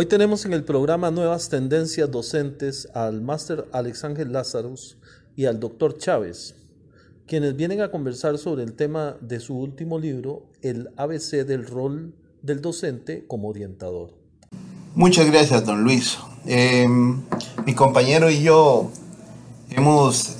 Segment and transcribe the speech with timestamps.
[0.00, 4.96] Hoy tenemos en el programa Nuevas Tendencias Docentes al máster Alex Ángel Lazarus
[5.36, 6.54] y al doctor Chávez,
[7.26, 12.14] quienes vienen a conversar sobre el tema de su último libro, El ABC del rol
[12.40, 14.14] del docente como orientador.
[14.94, 16.16] Muchas gracias, don Luis.
[16.46, 16.88] Eh,
[17.66, 18.90] mi compañero y yo
[19.68, 20.34] hemos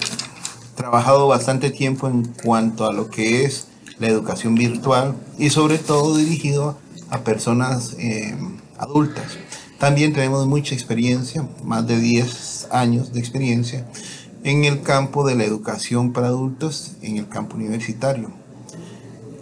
[0.74, 3.68] trabajado bastante tiempo en cuanto a lo que es
[3.98, 6.78] la educación virtual y sobre todo dirigido
[7.10, 8.34] a personas eh,
[8.78, 9.36] adultas.
[9.80, 13.86] También tenemos mucha experiencia, más de 10 años de experiencia
[14.44, 18.30] en el campo de la educación para adultos, en el campo universitario.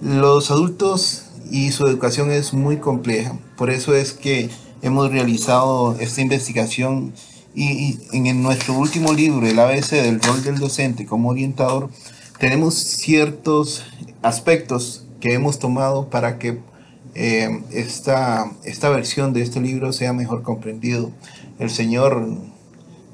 [0.00, 4.48] Los adultos y su educación es muy compleja, por eso es que
[4.80, 7.14] hemos realizado esta investigación
[7.52, 11.90] y, en nuestro último libro, el ABC del rol del docente como orientador,
[12.38, 13.82] tenemos ciertos
[14.22, 16.60] aspectos que hemos tomado para que
[17.14, 21.10] eh, esta, esta versión de este libro sea mejor comprendido.
[21.58, 22.28] El señor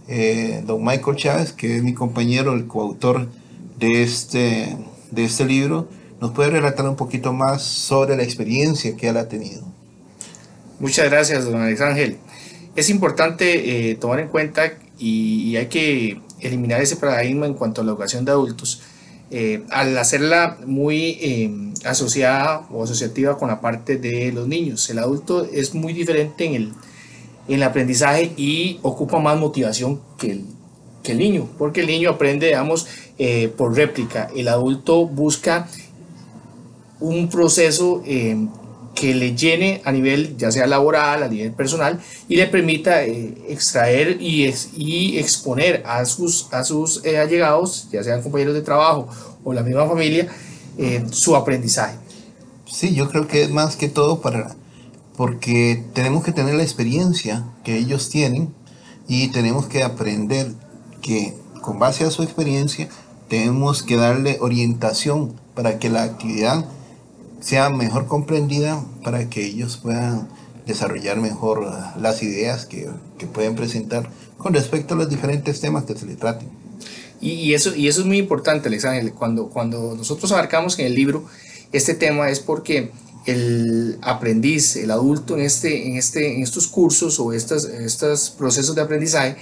[0.09, 3.29] eh, don Michael Chávez, que es mi compañero, el coautor
[3.79, 4.77] de este,
[5.11, 5.89] de este libro,
[6.21, 9.63] nos puede relatar un poquito más sobre la experiencia que él ha tenido.
[10.81, 12.19] Muchas gracias, don Alex Ángel.
[12.77, 17.85] Es importante eh, tomar en cuenta y, hay que eliminar ese paradigma en cuanto a
[17.85, 18.83] la educación de adultos.
[19.37, 21.51] Eh, al hacerla muy eh,
[21.85, 24.89] asociada o asociativa con la parte de los niños.
[24.91, 26.73] El adulto es muy diferente en el,
[27.49, 30.45] en el aprendizaje y ocupa más motivación que el,
[31.03, 32.87] que el niño, porque el niño aprende, digamos,
[33.57, 34.31] por réplica.
[34.37, 35.69] El adulto busca
[37.01, 38.05] un proceso
[38.95, 43.35] que le llene a nivel ya sea laboral, a nivel personal y le permita eh,
[43.49, 49.09] extraer y, y, exponer a sus, a sus eh, allegados, ya sean compañeros de trabajo
[49.43, 50.29] o la misma familia,
[50.79, 51.97] eh, su aprendizaje.
[52.67, 54.57] Sí, yo creo que es más que todo para,
[55.17, 58.53] porque tenemos que tener la experiencia que ellos tienen
[59.07, 60.53] y tenemos que aprender
[61.03, 62.89] que con base a su experiencia
[63.29, 66.65] tenemos que darle orientación para que la actividad
[67.45, 70.29] sea mejor comprendida para que ellos puedan
[70.67, 72.89] desarrollar mejor uh, las ideas que,
[73.19, 76.49] que pueden presentar con respecto a los diferentes temas que se le traten.
[77.21, 79.13] Y, eso, y eso es muy importante, Alexander.
[79.13, 81.25] Cuando, cuando nosotros abarcamos en el libro
[81.73, 82.93] este tema es porque
[83.27, 88.75] el aprendiz, el adulto en, este, en, este, en estos cursos o estos, estos procesos
[88.75, 89.37] de aprendizaje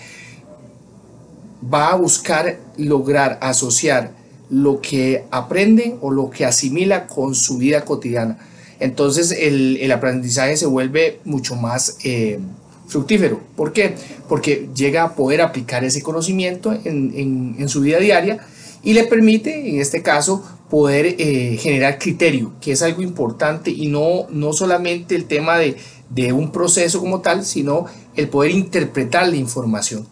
[1.72, 4.12] va a buscar lograr asociar
[4.52, 8.38] lo que aprende o lo que asimila con su vida cotidiana.
[8.80, 12.38] Entonces el, aprendizaje se vuelve mucho más eh,
[12.86, 13.40] fructífero.
[13.56, 13.94] ¿Por qué?
[14.28, 18.46] Porque llega a poder aplicar ese conocimiento en, su vida diaria
[18.82, 23.86] y le permite, en este caso, poder eh, generar criterio, que es algo importante y
[23.86, 25.76] no, no solamente el tema de,
[26.10, 27.86] de un proceso como tal, sino
[28.16, 30.06] el poder interpretar la información.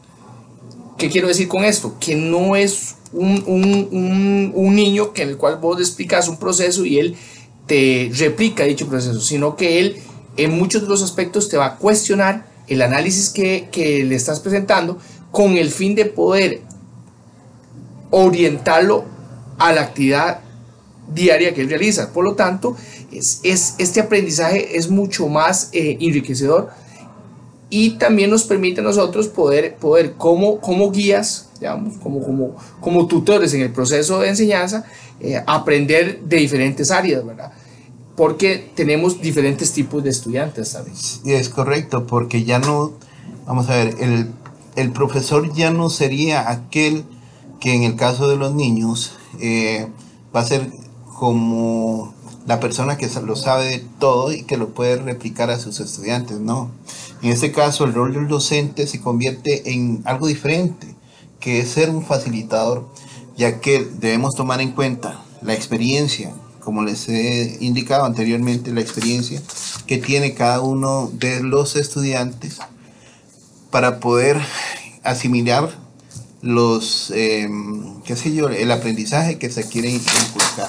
[1.00, 1.96] ¿Qué quiero decir con esto?
[1.98, 6.98] Que no es un, niño que en el cual vos le explicas un proceso y
[6.98, 7.16] él
[7.66, 9.96] te replica dicho proceso, sino que él
[10.36, 13.70] en muchos de los aspectos te va a cuestionar el análisis que,
[14.06, 14.98] le estás presentando
[15.30, 16.60] con el fin de poder
[18.10, 19.06] orientarlo
[19.56, 20.40] a la actividad
[21.14, 22.12] diaria que él realiza.
[22.12, 22.76] Por lo tanto,
[23.10, 26.68] es, este aprendizaje es mucho más eh, enriquecedor
[27.70, 33.06] y también nos permite a nosotros poder, poder como, como guías, digamos, como, como, como
[33.06, 34.84] tutores en el proceso de enseñanza,
[35.20, 37.52] eh, aprender de diferentes áreas, ¿verdad?
[38.16, 41.20] Porque tenemos diferentes tipos de estudiantes, ¿sabes?
[41.24, 42.92] Es correcto, porque ya no,
[43.46, 44.26] vamos a ver, el,
[44.74, 47.04] el profesor ya no sería aquel
[47.60, 49.86] que en el caso de los niños eh,
[50.34, 50.70] va a ser
[51.18, 52.14] como
[52.46, 56.70] la persona que lo sabe todo y que lo puede replicar a sus estudiantes, ¿no?
[57.22, 60.94] En este caso, el rol del docente se convierte en algo diferente,
[61.38, 62.88] que es ser un facilitador,
[63.36, 69.42] ya que debemos tomar en cuenta la experiencia, como les he indicado anteriormente, la experiencia
[69.86, 72.58] que tiene cada uno de los estudiantes
[73.70, 74.40] para poder
[75.02, 75.70] asimilar
[76.42, 80.68] los, em, qué sé yo, el aprendizaje que se quiere inculcar.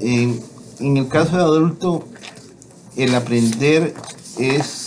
[0.00, 0.40] En,
[0.80, 2.08] en el caso de adulto,
[2.96, 3.94] el aprender
[4.38, 4.85] es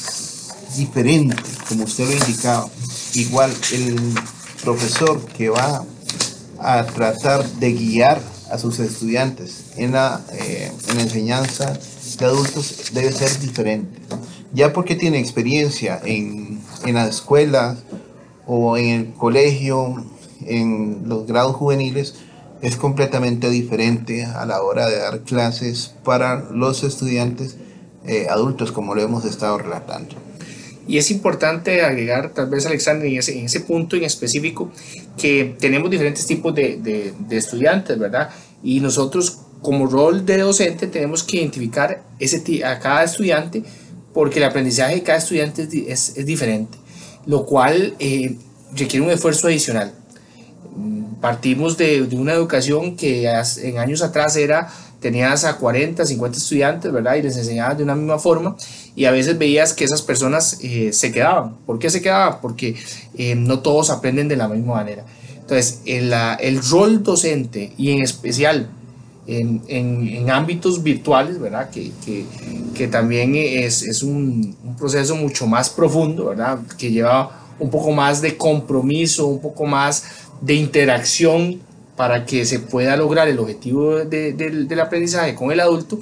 [0.76, 1.36] diferente,
[1.68, 2.70] como usted lo indicaba.
[3.14, 4.00] Igual el
[4.64, 5.84] profesor que va
[6.60, 8.22] a tratar de guiar
[8.52, 11.78] a sus estudiantes en la, eh, en enseñanza
[12.18, 14.00] de adultos debe ser diferente.
[14.54, 17.78] Ya porque tiene experiencia en, en las escuelas
[18.48, 20.04] o en el colegio,
[20.46, 22.16] en los grados juveniles,
[22.62, 27.58] es completamente diferente a la hora de dar clases para los estudiantes
[28.06, 30.16] eh, adultos, como lo hemos estado relatando.
[30.88, 34.72] Y es importante agregar, tal vez, Alexander, en ese, en ese punto en específico,
[35.18, 38.30] que tenemos diferentes tipos de, de, estudiantes, ¿verdad?
[38.64, 43.64] Y nosotros, como rol de docente, tenemos que identificar ese, a cada estudiante,
[44.14, 46.78] porque el aprendizaje de cada estudiante es, es, diferente,
[47.28, 48.36] lo cual eh,
[48.76, 49.94] requiere un esfuerzo adicional.
[51.22, 56.92] Partimos de, de una educación que en años atrás era tenías a 40, 50 estudiantes,
[56.92, 57.16] ¿verdad?
[57.16, 58.56] Y les enseñabas de una misma forma
[58.96, 61.56] y a veces veías que esas personas eh, se quedaban.
[61.66, 62.42] ¿Por qué se quedaban?
[62.42, 62.76] Porque
[63.16, 65.06] eh, no todos aprenden de la misma manera.
[65.40, 68.70] Entonces, el, el rol docente y en especial
[69.26, 71.70] en, en, ámbitos virtuales, ¿verdad?
[71.70, 72.26] Que, que,
[72.74, 76.60] que también es, es un, un, proceso mucho más profundo, ¿verdad?
[76.78, 80.04] Que lleva un poco más de compromiso, un poco más
[80.42, 81.62] de interacción
[82.00, 86.00] para que se pueda lograr el objetivo de, de, del aprendizaje con el adulto,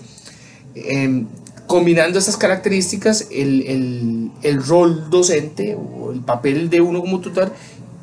[0.76, 1.26] eh,
[1.66, 7.52] combinando estas características, el, el, el, rol docente o el papel de uno como tutor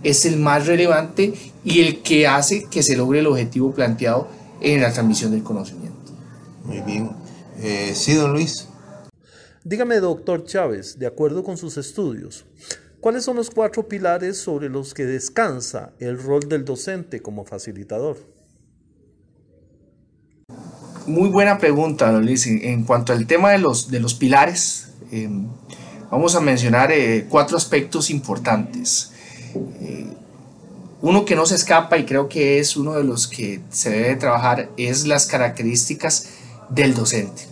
[0.03, 4.27] es el más relevante y el que hace que se logre el objetivo planteado
[4.61, 5.95] en la transmisión del conocimiento.
[6.65, 7.13] Muy bien.
[7.61, 8.67] Eh, sí, don Luis.
[9.63, 12.45] Dígame, doctor Chávez, de acuerdo con sus estudios,
[13.05, 18.17] ¿Cuáles son los cuatro pilares sobre los que descansa el rol del docente como facilitador?
[21.07, 22.47] Muy buena pregunta, Luis.
[22.47, 25.29] En cuanto al tema de los, de los pilares, eh,
[26.11, 29.13] vamos a mencionar eh, cuatro aspectos importantes.
[29.83, 30.07] Eh,
[31.03, 34.17] uno que no se escapa y creo que es uno de los que se debe
[34.17, 36.31] trabajar es las características
[36.71, 37.43] del docente.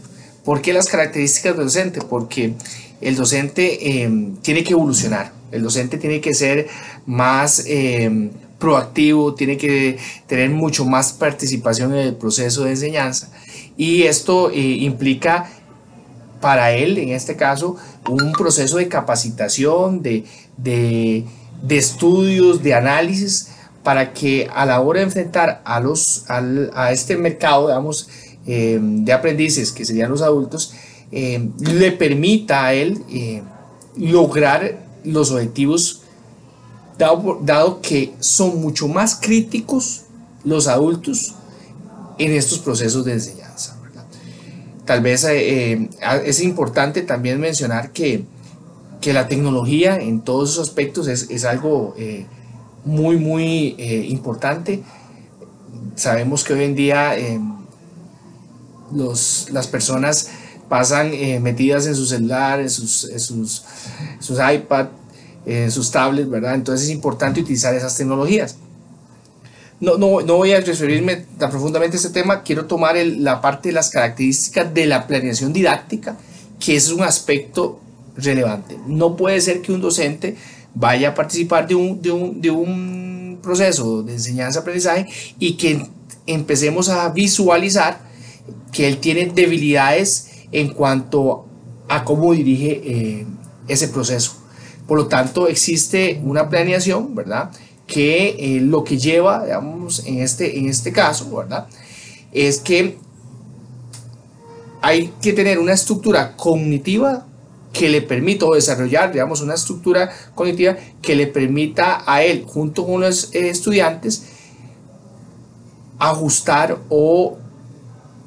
[0.47, 2.01] ¿Por qué las características del docente?
[2.01, 2.55] Porque
[3.03, 4.09] el docente
[4.43, 6.67] tiene que evolucionar, el docente tiene que ser
[7.07, 13.31] más eh, proactivo, tiene que tener mucho más participación en el proceso de enseñanza.
[13.77, 15.51] Y esto eh, implica
[16.41, 17.77] para él, en este caso,
[18.09, 20.25] un proceso de capacitación, de,
[20.57, 21.25] de,
[21.71, 23.49] estudios, de análisis,
[23.83, 28.09] para que a la hora de enfrentar a, los, a este mercado, digamos,
[28.47, 30.75] eh, de aprendices, que serían los adultos,
[31.13, 33.43] eh, le permita a él eh,
[33.97, 36.03] lograr los objetivos,
[36.99, 40.03] dado, que son mucho más críticos
[40.45, 41.35] los adultos
[42.19, 43.77] en estos procesos de enseñanza.
[43.83, 44.05] ¿verdad?
[44.85, 45.89] Tal vez eh,
[46.25, 48.25] es importante también mencionar que,
[49.01, 52.27] que, la tecnología en todos esos aspectos es, es algo eh,
[52.85, 54.83] muy, muy eh, importante.
[55.97, 57.15] Sabemos que hoy en día
[58.93, 60.31] los, las personas
[60.73, 63.63] pasan eh, metidas en su celular, en sus, en sus,
[64.21, 64.87] sus iPad,
[65.45, 66.55] en sus tablets, ¿verdad?
[66.55, 68.57] Entonces es importante utilizar esas tecnologías.
[69.81, 73.43] No, no, no voy a referirme tan profundamente a este tema, quiero tomar el, la
[73.43, 76.17] parte de las características de la planeación didáctica,
[76.59, 77.79] que es un aspecto
[78.17, 78.79] relevante.
[78.87, 80.39] No puede ser que un docente
[80.75, 85.07] vaya a participar de un, de un, de un proceso de enseñanza-aprendizaje
[85.39, 85.87] y que
[86.27, 88.01] empecemos a visualizar
[88.73, 91.47] que él tiene debilidades en cuanto
[91.89, 93.27] a cómo dirige eh,
[93.69, 94.33] ese proceso.
[94.87, 97.51] Por lo tanto, existe una planeación, ¿verdad?
[97.87, 101.67] Que eh, lo que lleva, digamos, en este, en este caso, ¿verdad?
[102.33, 102.99] Es que
[104.83, 107.27] hay que tener una estructura cognitiva
[107.73, 112.85] que le permita o desarrollar, digamos, una estructura cognitiva que le permita a él, junto
[112.85, 114.25] con los eh, estudiantes,
[115.99, 117.39] ajustar o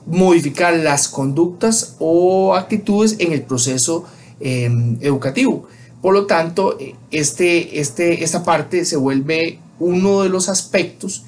[0.06, 4.06] modificar las conductas o actitudes en el proceso
[4.40, 4.70] eh,
[5.02, 5.68] educativo.
[6.02, 6.78] Por lo tanto,
[7.12, 11.24] este, este, esta parte se vuelve uno de los aspectos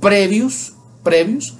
[0.00, 0.72] previos,
[1.02, 1.56] previos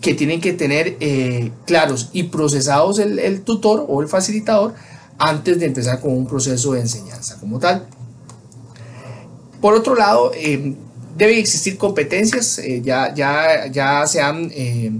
[0.00, 4.74] que tienen que tener eh, claros y procesados el, tutor o el facilitador
[5.18, 7.86] antes de empezar con un proceso de enseñanza como tal.
[9.60, 10.74] Por otro lado, eh,
[11.16, 14.92] deben existir competencias, eh, ya, ya, ya se han eh,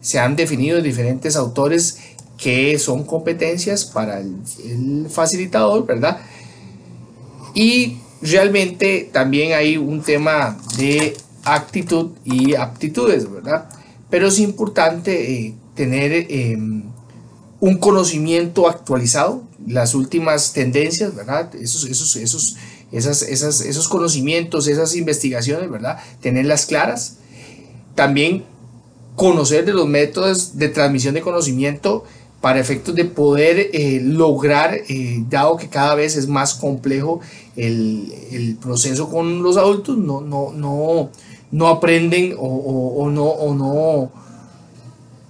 [0.00, 1.98] se han definido diferentes autores
[2.38, 6.20] que son competencias para el, facilitador, ¿verdad?
[7.54, 13.68] Y realmente también hay un tema de actitud y aptitudes, ¿verdad?
[14.08, 16.56] Pero es importante eh, tener eh,
[17.60, 21.54] un conocimiento actualizado, las últimas tendencias, ¿verdad?
[21.54, 22.56] Esos, esos, esos,
[22.90, 25.98] esas, esas, esos conocimientos, esas investigaciones, ¿verdad?
[26.22, 27.18] Tenerlas claras.
[27.94, 28.44] También
[29.20, 32.04] conocer de los métodos de transmisión de conocimiento
[32.40, 37.20] para efectos de poder eh, lograr, eh, dado que cada vez es más complejo
[37.54, 41.10] el, el, proceso con los adultos, no, no, no,
[41.50, 44.10] no aprenden o, no, o no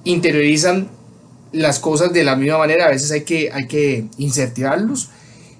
[0.04, 0.87] interiorizan
[1.50, 4.04] las cosas de la misma manera, a veces hay que, hay que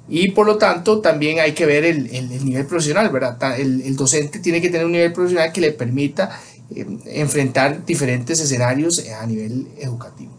[0.09, 3.59] y por lo tanto también hay que ver el, el, nivel profesional, ¿verdad?
[3.59, 6.31] El, el, docente tiene que tener un nivel profesional que le permita
[6.75, 10.33] eh, enfrentar diferentes escenarios a nivel educativo.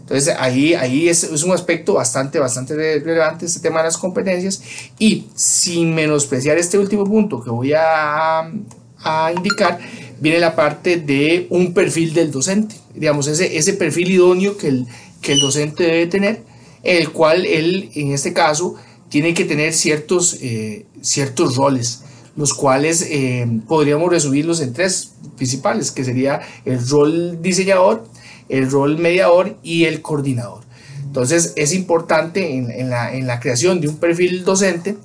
[0.00, 4.62] Entonces ahí, ahí es, es, un aspecto bastante, bastante relevante este tema de las competencias.
[4.98, 8.50] Y sin menospreciar este último punto que voy a,
[8.98, 9.78] a indicar,
[10.20, 14.86] viene la parte de un perfil del docente, digamos, ese, ese perfil idóneo que el,
[15.22, 16.42] que el docente debe tener,
[16.82, 18.76] el cual él, en este caso,
[19.08, 22.02] tiene que tener ciertos, eh, ciertos roles,
[22.36, 28.06] los cuales eh, podríamos resumirlos en tres principales, que sería el rol diseñador,
[28.48, 30.62] el rol mediador y el coordinador.
[31.04, 34.96] Entonces es importante en, la, creación de un perfil docente,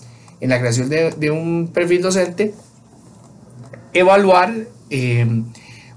[0.41, 2.53] en la creación de, un perfil docente,
[3.93, 4.55] evaluar
[4.89, 5.43] eh,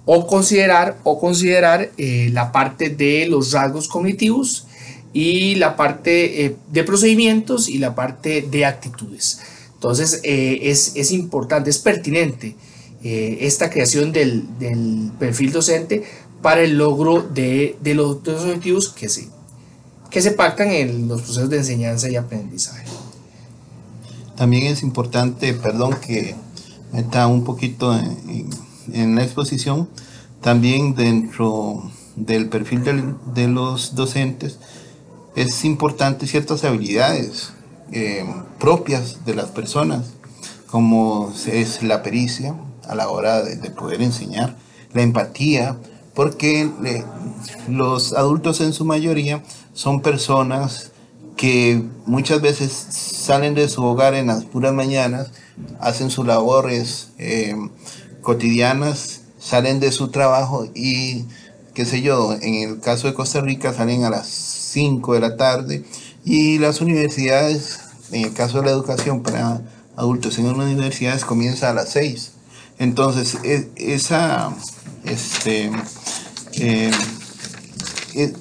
[0.04, 4.66] o considerar, o considerar la parte de los rasgos cognitivos,
[5.12, 9.40] y la parte eh, de procedimientos y la parte de actitudes.
[9.82, 12.54] Entonces eh, es, es, importante, es pertinente
[13.02, 16.04] eh, esta creación del, del, perfil docente
[16.40, 19.26] para el logro de, de los, objetivos que se,
[20.08, 22.84] que se pactan en los procesos de enseñanza y aprendizaje.
[24.36, 26.36] También es importante, perdón que
[26.92, 27.92] meta un poquito
[28.92, 29.88] en, la exposición,
[30.42, 32.84] también dentro del perfil
[33.34, 34.60] de los docentes,
[35.34, 37.50] es importante ciertas habilidades
[37.92, 38.24] eh,
[38.58, 40.12] propias de las personas,
[40.70, 42.54] como es la pericia
[42.88, 44.56] a la hora de, poder enseñar,
[44.94, 45.76] la empatía,
[46.14, 46.70] porque
[47.68, 49.42] los adultos en su mayoría
[49.74, 50.92] son personas
[51.36, 55.30] que muchas veces salen de su hogar en las puras mañanas,
[55.80, 57.54] hacen sus labores eh,
[58.20, 61.24] cotidianas, salen de su trabajo y,
[61.74, 65.36] qué sé yo, en el caso de Costa Rica salen a las 5 de la
[65.36, 65.84] tarde
[66.24, 67.80] y las universidades,
[68.12, 69.62] en el caso de la educación para
[69.96, 72.32] adultos en las universidades, comienza a las 6.
[72.78, 74.54] Entonces, e, esa,
[75.04, 75.70] este,
[76.54, 76.90] eh,
[78.14, 78.32] e,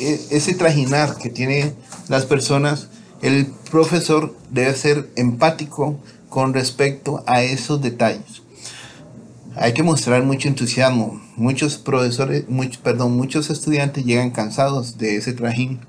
[0.00, 1.74] e, ese trajinar que tienen
[2.08, 2.88] las personas,
[3.22, 5.98] el profesor debe ser empático
[6.28, 8.42] con respecto a esos detalles.
[9.56, 11.20] Hay que mostrar mucho entusiasmo.
[11.36, 12.44] Muchos profesores,
[12.82, 15.80] perdón, muchos estudiantes llegan cansados de ese trajín.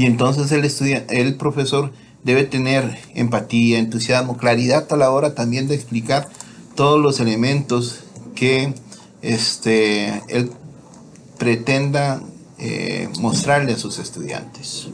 [0.00, 1.92] Y entonces el, el profesor
[2.24, 6.26] debe tener empatía, entusiasmo, claridad a la hora también de explicar
[6.74, 8.00] todos los elementos
[8.34, 8.72] que
[9.20, 10.52] este, él
[11.36, 12.22] pretenda
[12.56, 14.88] eh, mostrarle a sus estudiantes.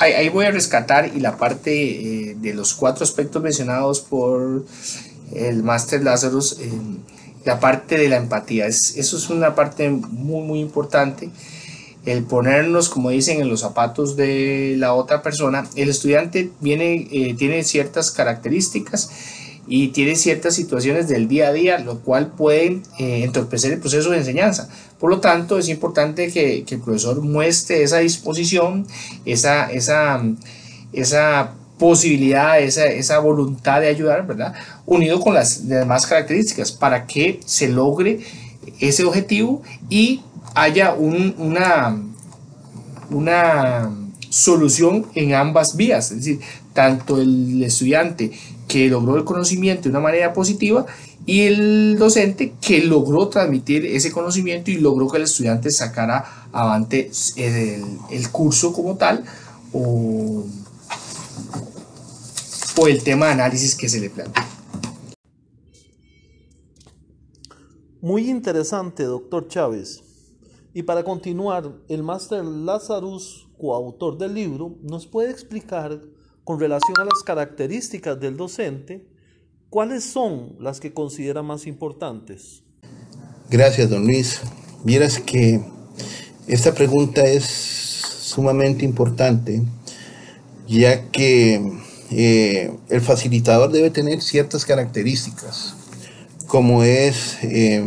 [0.00, 4.66] Ahí, voy a rescatar y la parte eh, de los cuatro aspectos mencionados por
[5.36, 6.58] el Master Lazarus,
[7.44, 8.66] la parte de la empatía.
[8.66, 11.30] Es, eso es una parte muy, muy importante.
[12.04, 15.68] El ponernos, como dicen, en los zapatos de la otra persona.
[15.76, 19.10] El estudiante viene, eh, tiene ciertas características
[19.68, 24.10] y tiene ciertas situaciones del día a día, lo cual puede eh, entorpecer el proceso
[24.10, 24.68] de enseñanza.
[24.98, 28.86] Por lo tanto, es importante que, que el profesor muestre esa disposición,
[29.24, 30.22] esa, esa,
[30.92, 34.54] esa posibilidad, esa, esa voluntad de ayudar, ¿verdad?
[34.86, 38.20] Unido con las demás características para que se logre
[38.78, 40.22] ese objetivo y
[40.54, 42.00] haya un, una,
[43.10, 43.90] una
[44.28, 46.40] solución en ambas vías, es decir,
[46.72, 48.32] tanto el estudiante
[48.68, 50.86] que logró el conocimiento de una manera positiva
[51.26, 57.10] y el docente que logró transmitir ese conocimiento y logró que el estudiante sacara avante
[57.36, 59.24] el, el curso como tal
[59.72, 60.44] o
[62.76, 64.48] o el tema de análisis que se le plantea.
[68.00, 70.02] Muy interesante, doctor Chávez.
[70.74, 76.00] Y para continuar, el máster Lazarus, coautor del libro, nos puede explicar
[76.44, 79.06] con relación a las características del docente,
[79.68, 82.62] cuáles son las que considera más importantes.
[83.50, 84.40] Gracias, don Luis.
[84.82, 85.62] Vieras que
[86.46, 89.62] esta pregunta es sumamente importante,
[90.66, 91.70] ya que
[92.10, 95.74] eh, el facilitador debe tener ciertas características,
[96.46, 97.84] como es eh,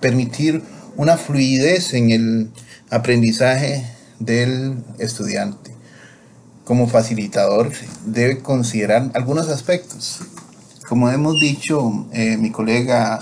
[0.00, 0.62] permitir
[0.98, 2.50] una fluidez en el
[2.90, 3.88] aprendizaje
[4.18, 5.72] del estudiante.
[6.64, 7.72] Como facilitador
[8.04, 10.20] debe considerar algunos aspectos.
[10.88, 13.20] Como hemos dicho eh, mi colega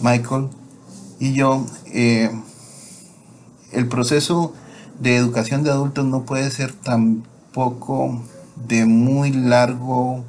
[0.00, 0.48] Michael
[1.20, 1.64] y yo,
[3.72, 4.52] el proceso
[4.98, 8.20] de educación de adultos no puede ser tampoco
[8.68, 10.24] de muy largo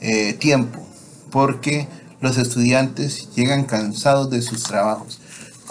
[0.00, 0.86] eh, tiempo,
[1.30, 1.88] porque
[2.20, 5.20] los estudiantes llegan cansados de sus trabajos.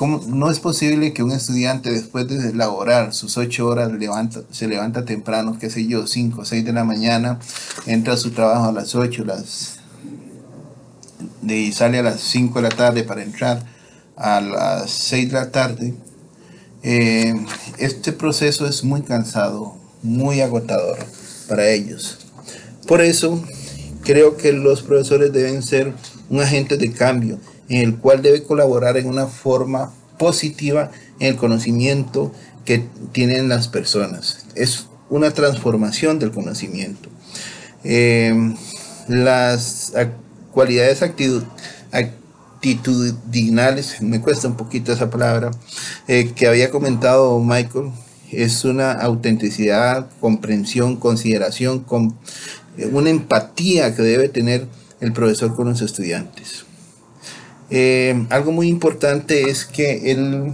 [0.02, 5.06] No es posible que un estudiante después de elaborar sus ocho horas levanta, se levanta
[5.06, 7.40] temprano, qué sé yo, cinco o seis de la mañana,
[7.86, 9.80] entra a su trabajo a las ocho, las,
[11.44, 13.66] y sale a las cinco de la tarde para entrar
[14.18, 15.94] a las seis de la tarde.
[16.84, 17.34] Eh,
[17.78, 20.98] este proceso es muy cansado, muy agotador
[21.48, 22.20] para ellos.
[22.86, 23.42] Por eso
[24.04, 25.94] creo que los profesores deben ser
[26.30, 31.36] un agente de cambio en el cual debe colaborar en una forma positiva en el
[31.36, 32.32] conocimiento
[32.64, 34.46] que tienen las personas.
[34.56, 37.10] Es una transformación del conocimiento.
[37.84, 38.34] Eh,
[39.08, 39.94] las
[40.52, 41.04] cualidades
[41.92, 45.52] actitudinales, me cuesta un poquito esa palabra,
[46.08, 47.92] eh, que había comentado Michael,
[48.32, 52.18] es una autenticidad, comprensión, consideración, con,
[52.78, 54.68] eh, una empatía que debe tener
[55.00, 56.66] el profesor con los estudiantes.
[57.78, 60.54] Eh, algo muy importante es que el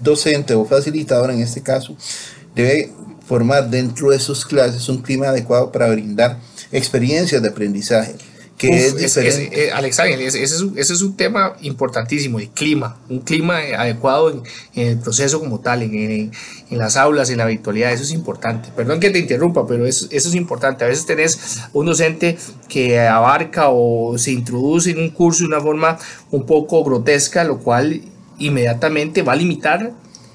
[0.00, 1.96] docente o facilitador en este caso
[2.54, 2.92] debe
[3.26, 6.38] formar dentro de sus clases un clima adecuado para brindar
[6.70, 8.14] experiencias de aprendizaje
[8.62, 9.66] que es diferente.
[9.66, 9.72] Eh,
[10.26, 14.42] ese, es un, tema importantísimo, el clima, un clima adecuado en,
[14.74, 16.30] el proceso como tal, en,
[16.70, 18.70] las aulas, en la virtualidad, eso es importante.
[18.74, 20.84] Perdón que te interrumpa, pero eso, eso es importante.
[20.84, 22.38] A veces tenés un docente
[22.68, 25.98] que abarca o se introduce en un curso de una forma
[26.30, 28.00] un poco grotesca, lo cual
[28.38, 29.92] inmediatamente va a limitar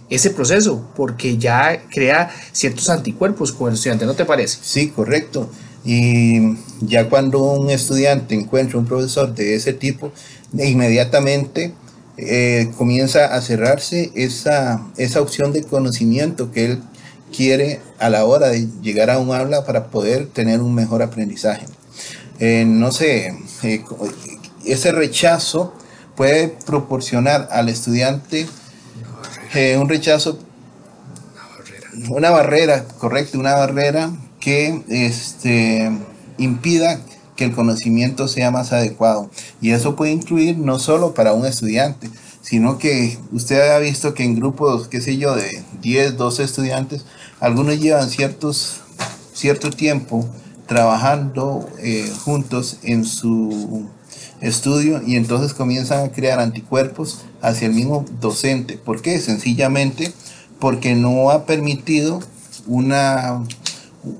[0.10, 4.60] ese proceso, porque ya crea ciertos anticuerpos con el estudiante, ¿no te parece?
[4.62, 5.50] Sí, correcto.
[5.88, 10.12] Y ya cuando un estudiante encuentra un profesor de ese tipo,
[10.51, 11.74] inmediatamente
[12.17, 16.84] eh, comienza a cerrarse esa, esa opción de conocimiento que él
[17.34, 21.65] quiere a la hora de llegar a un aula para poder tener un mejor aprendizaje.
[22.39, 23.82] Eh, no sé, eh,
[24.65, 25.74] ese rechazo
[26.17, 28.46] puede proporcionar al estudiante
[29.79, 30.38] un rechazo,
[32.10, 34.12] una barrera, correcto, una barrera
[34.48, 35.92] que este,
[36.38, 37.01] impida
[37.36, 39.29] que el conocimiento sea más adecuado.
[39.60, 44.24] Y eso puede incluir no solo para un estudiante, sino que usted ha visto que
[44.24, 47.03] en grupos, qué sé yo, de 10, 12 estudiantes,
[47.42, 48.77] algunos llevan ciertos,
[49.33, 50.25] cierto tiempo
[50.66, 53.90] trabajando eh, juntos en su
[54.40, 58.77] estudio y entonces comienzan a crear anticuerpos hacia el mismo docente.
[58.77, 59.20] ¿Por qué?
[59.20, 60.14] Sencillamente
[60.57, 62.22] porque no ha permitido
[62.66, 63.44] una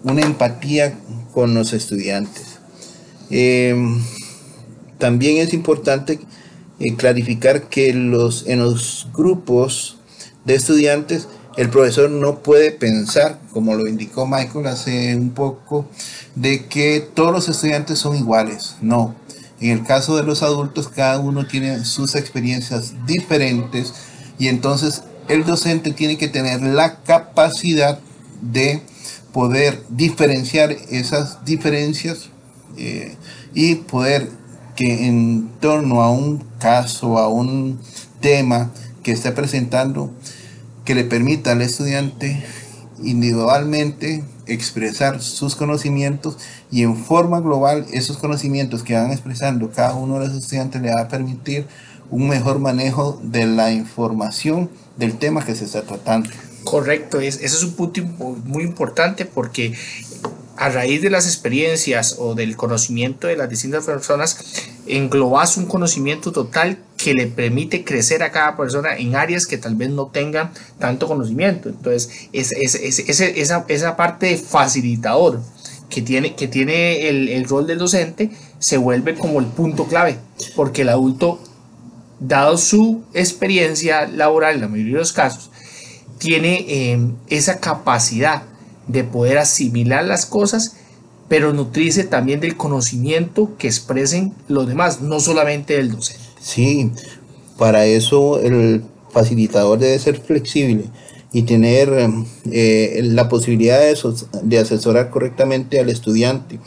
[0.04, 0.98] una empatía
[1.34, 2.60] con los estudiantes.
[3.30, 4.02] Em,
[4.98, 6.20] también es importante
[6.80, 9.98] eh, clarificar que los, en los grupos
[10.46, 15.88] de estudiantes el profesor no puede pensar, como lo indicó Michael hace un poco,
[16.36, 18.76] de que todos los estudiantes son iguales.
[18.82, 19.16] No.
[19.60, 23.92] En el caso de los adultos, cada uno tiene sus experiencias diferentes
[24.38, 28.00] y entonces el docente tiene que tener la capacidad
[28.42, 28.84] de
[29.38, 32.32] poder diferenciar esas diferencias
[32.76, 33.16] eh,
[33.54, 34.32] y poder
[34.76, 37.80] que en torno a un caso, a un
[38.20, 38.72] tema
[39.04, 40.12] que esté presentando,
[40.86, 42.44] que le permita al estudiante
[43.04, 46.40] individualmente expresar sus conocimientos
[46.72, 50.96] y en forma global esos conocimientos que van expresando cada uno de los estudiantes le
[50.96, 51.68] va a permitir
[52.10, 56.28] un mejor manejo de la información del tema que se está tratando.
[56.70, 59.74] Correcto, es, eso es un punto muy importante porque
[60.58, 64.38] a raíz de las experiencias o del conocimiento de las distintas personas,
[64.88, 69.76] englobas un conocimiento total que le permite crecer a cada persona en áreas que tal
[69.76, 71.70] vez no tengan tanto conocimiento.
[71.70, 75.42] Entonces, es, esa, esa, parte facilitador
[75.90, 80.18] que tiene, que tiene el, el rol del docente se vuelve como el punto clave,
[80.56, 81.40] porque el adulto,
[82.20, 85.52] dado su experiencia laboral en la mayoría de los casos,
[86.18, 88.44] tiene em, esa capacidad
[88.88, 90.78] de poder asimilar las cosas,
[91.28, 96.24] pero nutrirse también del conocimiento que expresen los demás, no solamente el docente.
[96.40, 96.92] Sí,
[97.58, 100.86] para eso el facilitador debe ser flexible
[101.34, 101.92] y tener
[102.52, 106.60] eh, la posibilidad de, asesorar correctamente al estudiante.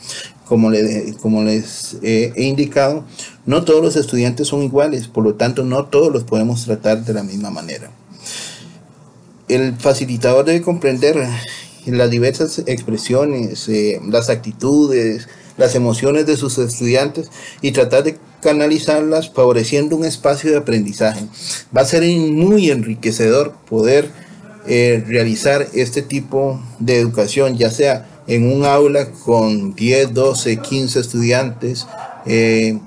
[0.45, 3.05] Como les he indicado,
[3.45, 7.13] no todos los estudiantes son iguales, por lo tanto no todos los podemos tratar de
[7.13, 7.89] la misma manera
[9.51, 11.17] el facilitador debe comprender
[11.85, 17.29] las diversas expresiones, eh, las actitudes, las emociones de sus estudiantes
[17.61, 21.25] y tratar de canalizarlas favoreciendo un espacio de aprendizaje.
[21.75, 24.09] Va a ser muy enriquecedor poder
[24.67, 30.99] eh, realizar este tipo de educación, ya sea en un aula con 10, 12, 15
[30.99, 31.87] estudiantes,
[32.25, 32.79] eh,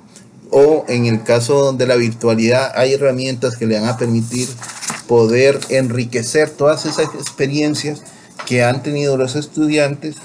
[0.50, 4.48] o en el caso de la virtualidad hay herramientas que le van a permitir
[5.06, 8.02] poder enriquecer todas esas experiencias
[8.46, 10.16] que han tenido los estudiantes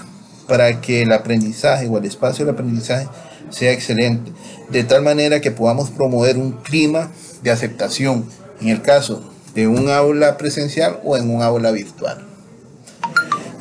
[0.48, 3.08] para que el aprendizaje o el espacio del aprendizaje
[3.50, 4.32] sea excelente,
[4.70, 7.12] de tal manera que podamos promover un clima
[7.44, 8.26] de aceptación
[8.62, 9.24] en el caso
[9.56, 12.26] de un aula presencial o en un aula virtual.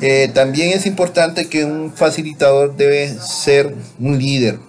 [0.01, 4.59] Eh, también es importante que un facilitador debe ser un líder,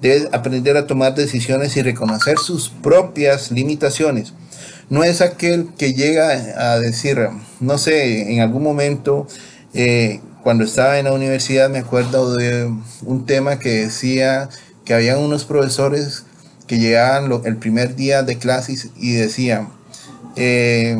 [0.00, 4.32] debe aprender a tomar decisiones y reconocer sus propias limitaciones.
[4.90, 7.16] No es aquel que llega a decir,
[7.60, 9.28] no sé, en algún momento,
[9.72, 12.68] eh, cuando estaba en la universidad, me acuerdo de
[13.04, 14.48] un tema que decía
[14.84, 16.24] que había unos profesores
[16.66, 19.68] que llegaban el primer día de clases y decían,
[20.34, 20.96] eh,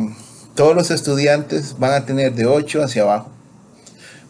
[0.55, 3.29] todos los estudiantes van a tener de 8 hacia abajo.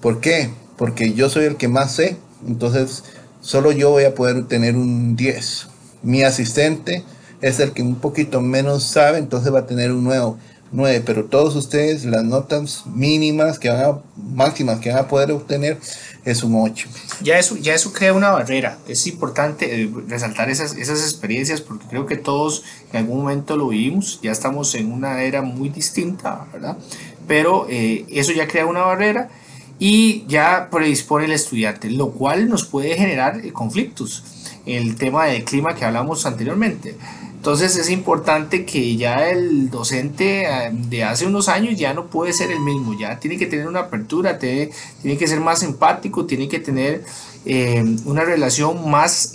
[0.02, 0.50] ¿Por qué?
[0.76, 3.04] Porque yo soy el que más sé, entonces
[3.42, 5.68] solo yo voy a poder tener un 10.
[6.02, 7.04] Mi asistente
[7.42, 10.38] es el que un poquito menos sabe, entonces va a tener un nuevo
[10.74, 15.32] 9, pero todos ustedes las notas mínimas que van a, máximas que van a poder
[15.32, 15.78] obtener
[16.24, 16.88] es un 8.
[17.22, 18.78] Ya eso, ya eso crea una barrera.
[18.88, 23.68] Es importante eh, resaltar esas, esas experiencias porque creo que todos en algún momento lo
[23.68, 26.78] vivimos, ya estamos en una era muy distinta, ¿verdad?
[27.28, 29.30] Pero eh, eso ya crea una barrera
[29.78, 34.24] y ya predispone el estudiante, lo cual nos puede generar eh, conflictos.
[34.66, 36.96] El tema del clima que hablamos anteriormente.
[37.42, 42.34] Entonces es importante que ya el docente eh, de hace unos años ya no puede
[42.34, 44.70] ser el mismo, ya tiene que tener una apertura, tiene,
[45.18, 47.04] que ser más empático, tiene que tener
[47.46, 49.34] eh, una relación más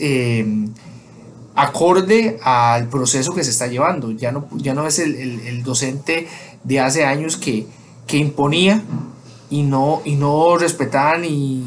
[1.56, 4.12] acorde al proceso que se está llevando.
[4.12, 6.28] Ya no, ya no es el, docente
[6.62, 7.66] de hace años que,
[8.06, 8.84] que imponía
[9.50, 11.64] y no, y no respetaba ni,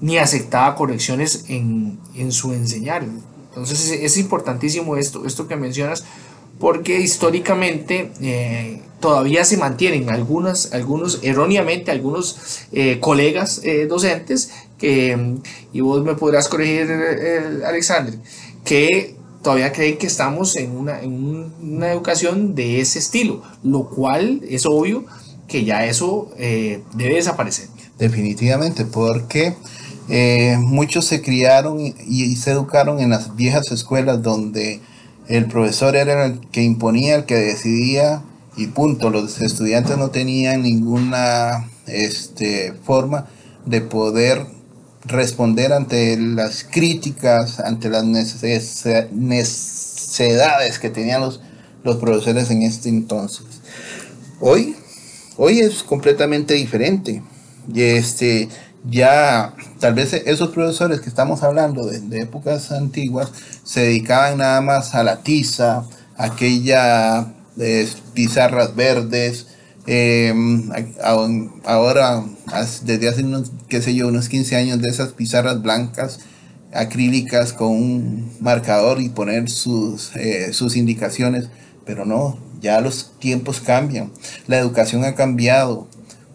[0.00, 1.98] ni aceptaba correcciones en,
[2.30, 3.04] su enseñar.
[3.56, 6.04] Entonces es, importantísimo esto, esto que mencionas,
[6.60, 15.80] porque históricamente eh, todavía se mantienen algunas, algunos, erróneamente, algunos eh, colegas eh, docentes, y
[15.80, 16.92] vos me podrás corregir,
[17.64, 18.12] Alexander,
[18.62, 24.42] que todavía creen que estamos en una, en una educación de ese estilo, lo cual
[24.46, 25.06] es obvio
[25.48, 27.68] que ya eso debe desaparecer.
[27.98, 29.54] Definitivamente, porque
[30.08, 34.80] eh, muchos se criaron y, se educaron en las viejas escuelas donde
[35.28, 38.22] el profesor era el que imponía, el que decidía
[38.56, 39.10] y punto.
[39.10, 43.26] Los estudiantes no tenían ninguna este, forma
[43.64, 44.46] de poder
[45.04, 48.84] responder ante las críticas, ante las necesidades
[50.78, 51.40] que tenían los,
[51.84, 53.44] los profesores en este entonces.
[54.40, 54.76] Hoy
[55.38, 57.22] Hoy es completamente diferente.
[57.72, 58.48] Y este,
[58.88, 59.54] ya
[59.86, 63.30] tal vez esos profesores que estamos hablando de, épocas antiguas
[63.62, 65.84] se dedicaban nada más a la tiza,
[66.16, 69.46] aquella eh, pizarras verdes.
[69.86, 70.68] Em,
[71.64, 72.24] ahora,
[72.82, 76.18] desde hace unos, qué sé yo, unos 15 años de esas pizarras blancas
[76.74, 81.48] acrílicas con un marcador y poner sus, eh, sus indicaciones,
[81.84, 84.10] pero no, ya los tiempos cambian,
[84.48, 85.86] la educación ha cambiado.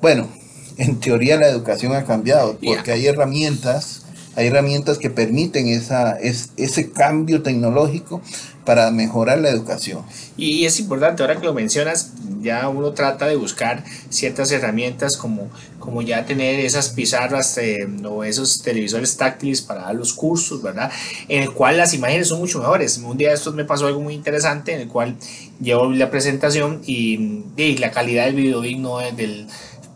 [0.02, 0.30] Bueno,
[0.78, 4.04] en teoría la educación ha cambiado porque hay herramientas,
[4.36, 8.22] hay herramientas que permiten esa, ese cambio tecnológico
[8.66, 10.04] para mejorar la educación.
[10.38, 15.50] Y es importante, ahora que lo mencionas, ya uno trata de buscar ciertas herramientas como,
[15.80, 20.92] como ya tener esas pizarras eh, o esos televisores táctiles para dar los cursos, ¿verdad?
[21.28, 22.98] En el cual las imágenes son mucho mejores.
[22.98, 25.16] Un día de estos me pasó algo muy interesante en el cual
[25.60, 27.44] llevo la presentación y,
[27.78, 29.48] la calidad del video no, del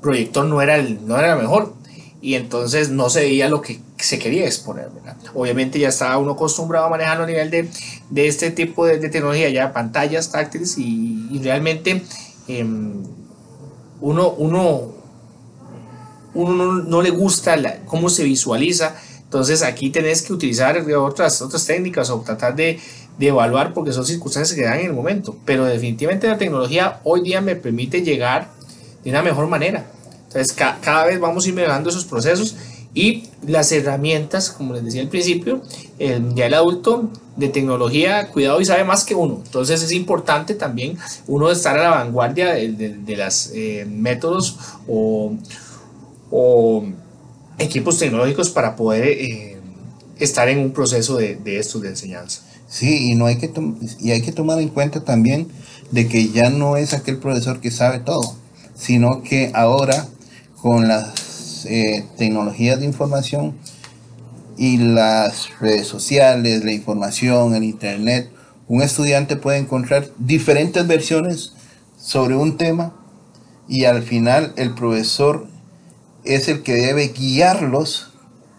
[0.06, 1.74] proyector no era, el, no era la mejor
[2.22, 4.90] y entonces no se veía lo que se quería exponer.
[4.94, 5.18] ¿verdad?
[5.34, 7.70] Obviamente ya estaba uno acostumbrado a manejarlo a nivel de,
[8.10, 12.04] de este tipo de, tecnología, ya pantallas táctiles y, realmente
[12.48, 13.04] em,
[14.00, 14.94] uno, uno,
[16.34, 18.96] uno no, le gusta cómo se visualiza.
[19.24, 22.80] Entonces aquí tenés que utilizar otras, otras técnicas o tratar de,
[23.18, 25.36] de evaluar porque son circunstancias que dan en el momento.
[25.46, 28.50] Pero definitivamente la tecnología hoy día me permite llegar
[29.04, 29.86] de una mejor manera.
[30.36, 32.58] Entonces cada vez vamos a ir mejorando esos procesos
[32.94, 35.62] y las herramientas, como les decía al principio,
[35.98, 39.42] ya el adulto de tecnología, cuidado y sabe más que uno.
[39.46, 44.58] Entonces es importante también uno estar a la vanguardia de, de, los eh, métodos
[44.90, 45.34] o,
[46.32, 46.86] o,
[47.58, 49.58] equipos tecnológicos para poder eh,
[50.20, 52.42] estar en un proceso de, de estos de enseñanza.
[52.68, 53.52] Sí, y, no hay que
[54.02, 55.48] y hay que tomar en cuenta también
[55.92, 58.36] de que ya no es aquel profesor que sabe todo,
[58.76, 60.08] sino que ahora
[60.66, 63.54] con las eh, tecnologías de información,
[64.58, 68.32] y las redes sociales, la información, el internet,
[68.68, 71.54] un estudiante puede encontrar diferentes versiones
[72.00, 72.96] sobre un tema
[73.68, 75.46] y al final el profesor
[76.24, 78.10] es el que debe guiarlos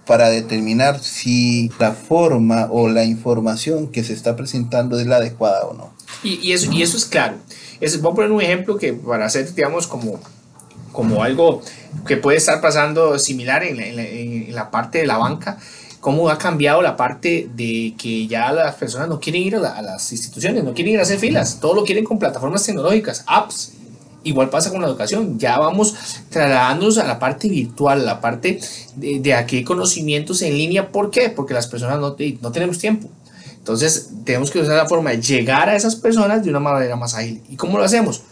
[0.07, 5.65] para determinar si la forma o la información que se está presentando es la adecuada
[5.65, 5.93] o no.
[6.23, 7.39] Y, eso, y eso es claro.
[7.81, 10.21] Es, voy a poner un ejemplo que para hacer, digamos, como,
[10.97, 11.61] como algo
[12.07, 15.59] que puede estar pasando similar en la parte de la banca
[16.07, 20.13] cómo ha cambiado la parte de que ya las personas no quieren ir a, las
[20.13, 23.73] instituciones, no quieren ir a hacer filas, todo lo quieren con plataformas tecnológicas, apps.
[24.23, 25.97] Igual pasa con la educación, ya vamos
[26.31, 28.61] trasladándonos a la parte virtual, la parte
[28.95, 30.93] de, de aquí conocimientos en línea.
[30.93, 31.29] ¿Por qué?
[31.29, 33.09] Porque las personas no, no tenemos tiempo.
[33.59, 37.17] Entonces tenemos que usar la forma de llegar a esas personas de una manera más
[37.17, 37.43] ágil.
[37.49, 38.23] ¿Y cómo lo hacemos?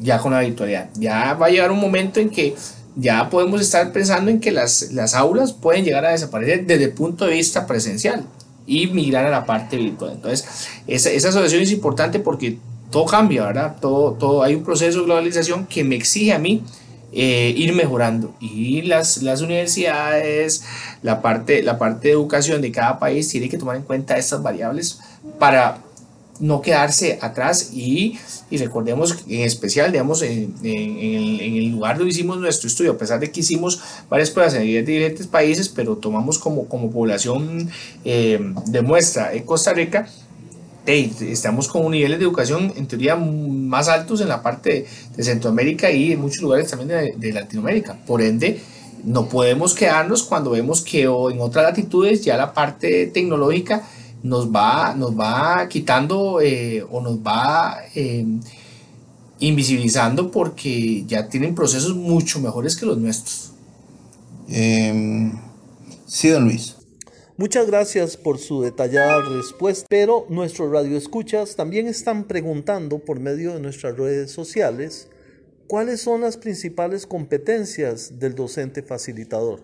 [0.00, 0.90] Ya con la virtualidad.
[0.94, 2.54] Ya va a llegar un momento en que
[2.96, 6.92] ya podemos estar pensando en que las, las aulas pueden llegar a desaparecer desde el
[6.92, 8.24] punto de vista presencial
[8.66, 10.12] y migrar a la parte virtual.
[10.14, 10.46] Entonces,
[10.86, 12.58] esa, esa asociación es importante porque
[12.90, 13.76] todo cambia, ¿verdad?
[13.80, 16.62] Todo, todo, hay un proceso de globalización que me exige a mí
[17.12, 18.34] eh, ir mejorando.
[18.40, 20.64] Y las, las universidades,
[21.02, 24.42] la parte, la parte de educación de cada país tiene que tomar en cuenta estas
[24.42, 25.00] variables
[25.38, 25.78] para
[26.40, 28.18] no quedarse atrás y,
[28.50, 33.20] y, recordemos en especial, digamos, en, en, el, lugar donde hicimos nuestro estudio, a pesar
[33.20, 37.70] de que hicimos varias pruebas en diferentes países, pero tomamos como, como población
[38.04, 40.08] eh, de muestra en Costa Rica,
[40.86, 46.12] estamos con niveles de educación en teoría más altos en la parte de, Centroamérica y
[46.12, 47.98] en muchos lugares también de, de Latinoamérica.
[48.06, 48.60] Por ende,
[49.04, 53.82] no podemos quedarnos cuando vemos que en otras latitudes ya la parte tecnológica
[54.24, 58.40] nos va, nos va quitando eh, o nos va em,
[59.38, 63.52] invisibilizando porque ya tienen procesos mucho mejores que los nuestros.
[64.48, 65.30] Eh,
[66.06, 66.74] sí, don Luis.
[67.36, 73.60] Muchas gracias por su detallada respuesta, pero nuestros radioescuchas también están preguntando por medio de
[73.60, 75.08] nuestras redes sociales
[75.66, 79.60] cuáles son las principales competencias del docente facilitador.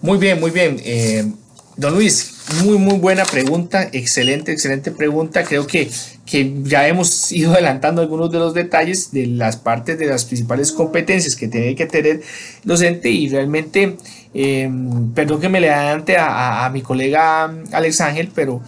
[0.00, 0.80] Muy bien, muy bien.
[0.82, 1.30] Eh,
[1.76, 2.32] Don Luis,
[2.64, 5.44] muy, muy buena pregunta, excelente, excelente pregunta.
[5.44, 5.90] Creo que,
[6.24, 10.72] que ya hemos ido adelantando algunos de los detalles de las partes de las principales
[10.72, 12.22] competencias que tiene que tener
[12.64, 13.98] docente y realmente,
[14.32, 18.62] em, perdón que me le adelante a, a, mi colega Alex Ángel, pero,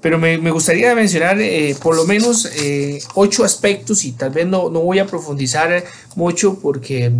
[0.00, 4.46] pero me, me gustaría mencionar eh, por lo menos eh, ocho aspectos y tal vez
[4.46, 7.10] no, no voy a profundizar mucho porque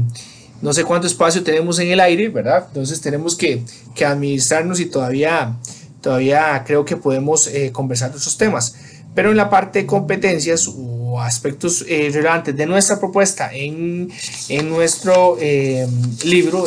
[0.62, 2.64] no sé cuánto espacio tenemos en el aire, ¿verdad?
[2.68, 3.62] Entonces tenemos que,
[3.94, 5.56] que administrarnos y todavía,
[6.00, 8.74] todavía creo que podemos eh, conversar de esos temas.
[9.14, 14.10] Pero en la parte de competencias o aspectos eh, relevantes de nuestra propuesta en,
[14.48, 15.86] en nuestro eh,
[16.24, 16.64] libro,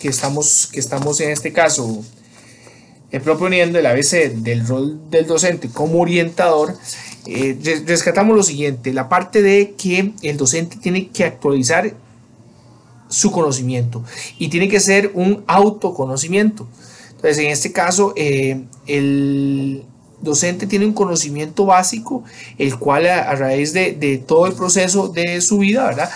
[0.00, 2.04] que, estamos, que estamos en este caso
[3.24, 6.74] proponiendo el ABC del rol del docente como orientador,
[7.84, 11.92] rescatamos lo siguiente, la parte de que el docente tiene que actualizar
[13.12, 14.02] su conocimiento
[14.38, 16.66] y tiene que ser un autoconocimiento.
[17.10, 19.84] Entonces, en este caso, eh, el
[20.20, 22.24] docente tiene un conocimiento básico,
[22.58, 26.10] el cual a, raíz de, todo el proceso de su vida, ¿verdad?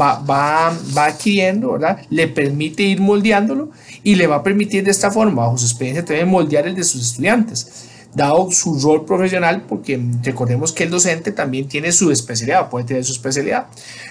[0.00, 2.02] va, va, va, adquiriendo, ¿verdad?
[2.10, 3.70] Le permite ir moldeándolo
[4.02, 6.84] y le va a permitir de esta forma, bajo su experiencia, también moldear el de
[6.84, 12.68] sus estudiantes dado su rol profesional, porque recordemos que el docente también tiene su especialidad,
[12.68, 13.66] puede tener su especialidad.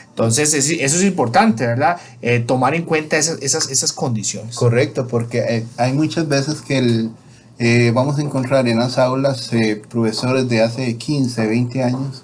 [0.10, 1.98] Entonces, eso es importante, ¿verdad?
[2.22, 4.56] Eh, tomar en cuenta esas, esas, esas, condiciones.
[4.56, 7.12] Correcto, porque eh, hay muchas veces que el,
[7.58, 9.50] eh, vamos a encontrar en las aulas
[9.90, 12.24] profesores de hace 15, 20 años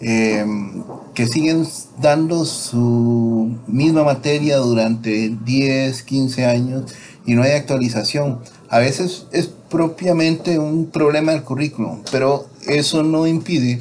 [0.00, 1.66] que siguen
[2.00, 6.94] dando su misma materia durante 10, 15 años
[7.26, 8.40] y no hay actualización.
[8.70, 13.80] A veces es propiamente un problema del currículum, pero eso no impide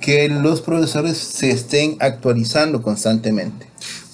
[0.00, 3.66] que los profesores se estén actualizando constantemente.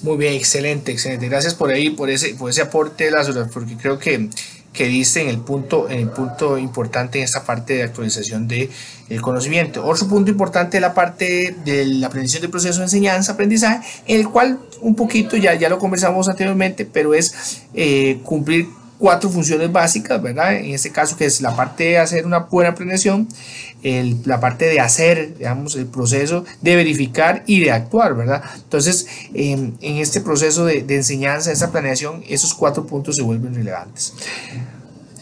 [0.03, 1.29] Muy bien, excelente, excelente.
[1.29, 4.29] Gracias por ahí, por ese, por ese aporte, Lázaro, porque creo que,
[4.73, 8.69] que diste en el punto, en el punto importante en esta parte de actualización del
[9.09, 9.87] el conocimiento.
[9.87, 14.21] Otro punto importante es la parte de la aprendizaje del proceso de enseñanza, aprendizaje, en
[14.21, 18.67] el cual un poquito ya, ya lo conversamos anteriormente, pero es eh, cumplir
[18.99, 20.55] cuatro funciones básicas, ¿verdad?
[20.55, 23.29] En este caso que es la parte de hacer una buena planeación,
[23.83, 28.43] el, la parte de hacer, digamos, el proceso de verificar y de actuar, ¿verdad?
[28.57, 34.15] Entonces, en este proceso de, de, enseñanza, esa planeación, esos cuatro puntos se vuelven relevantes.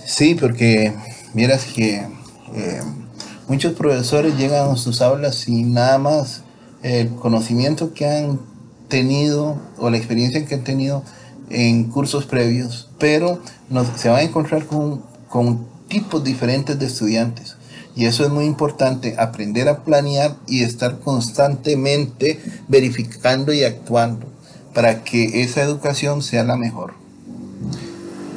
[0.06, 0.92] Sí, porque
[1.32, 2.06] miras que
[2.54, 2.80] eh,
[3.48, 6.42] muchos profesores llegan a sus aulas sin nada más
[6.82, 8.40] el conocimiento que han
[8.88, 11.02] tenido o la experiencia que han tenido
[11.50, 17.56] en cursos previos, pero nos, se va a encontrar con, con tipos diferentes de estudiantes.
[17.96, 24.26] Y eso es muy importante, aprender a planear y estar constantemente verificando y actuando
[24.74, 26.94] para que esa educación sea la mejor.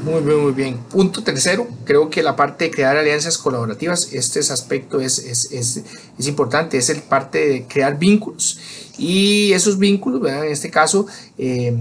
[0.06, 0.78] Muy bien, muy bien.
[0.78, 5.82] Punto tercero, creo que la parte de crear alianzas colaborativas, este aspecto es, es, es,
[6.18, 8.60] es importante, es el parte de crear vínculos.
[8.98, 11.76] Y esos vínculos, en este caso, eh,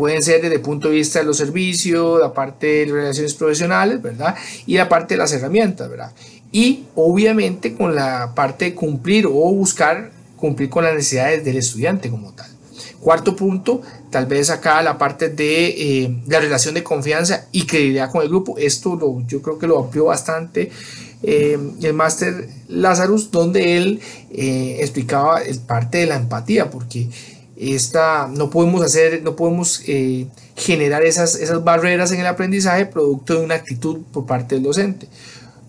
[0.00, 4.00] pueden ser desde el punto de vista de los servicios, la parte de relaciones profesionales,
[4.00, 4.34] ¿verdad?
[4.64, 6.10] Y la parte de las herramientas, ¿verdad?
[6.50, 12.08] Y obviamente con la parte de cumplir o buscar cumplir con las necesidades del estudiante
[12.08, 12.48] como tal.
[12.98, 18.10] Cuarto punto, tal vez acá la parte de eh, la relación de confianza y credibilidad
[18.10, 18.56] con el grupo.
[18.56, 20.70] Esto lo, yo creo que lo amplió bastante
[21.22, 24.00] eh, el máster Lazarus, donde él
[24.32, 27.10] eh, explicaba el parte de la empatía, porque
[27.60, 29.82] esta, no podemos hacer, no podemos
[30.56, 35.06] generar esas, esas barreras en el aprendizaje producto de una actitud por parte del docente.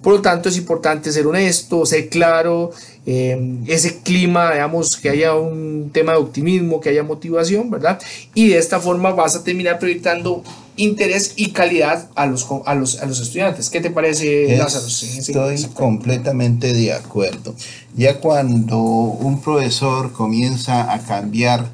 [0.02, 2.72] Por lo tanto, es importante ser honesto, ser claro,
[3.06, 8.00] eh, ese clima, digamos, que haya un tema de optimismo, que haya motivación, ¿verdad?
[8.34, 10.44] Y de esta forma vas a terminar proyectando
[10.76, 13.70] interés y calidad a los, a los, a los estudiantes.
[13.70, 14.88] ¿Qué te parece, Lázaro?
[14.88, 17.54] Estoy completamente de acuerdo.
[17.96, 21.70] Ya cuando un profesor comienza a cambiar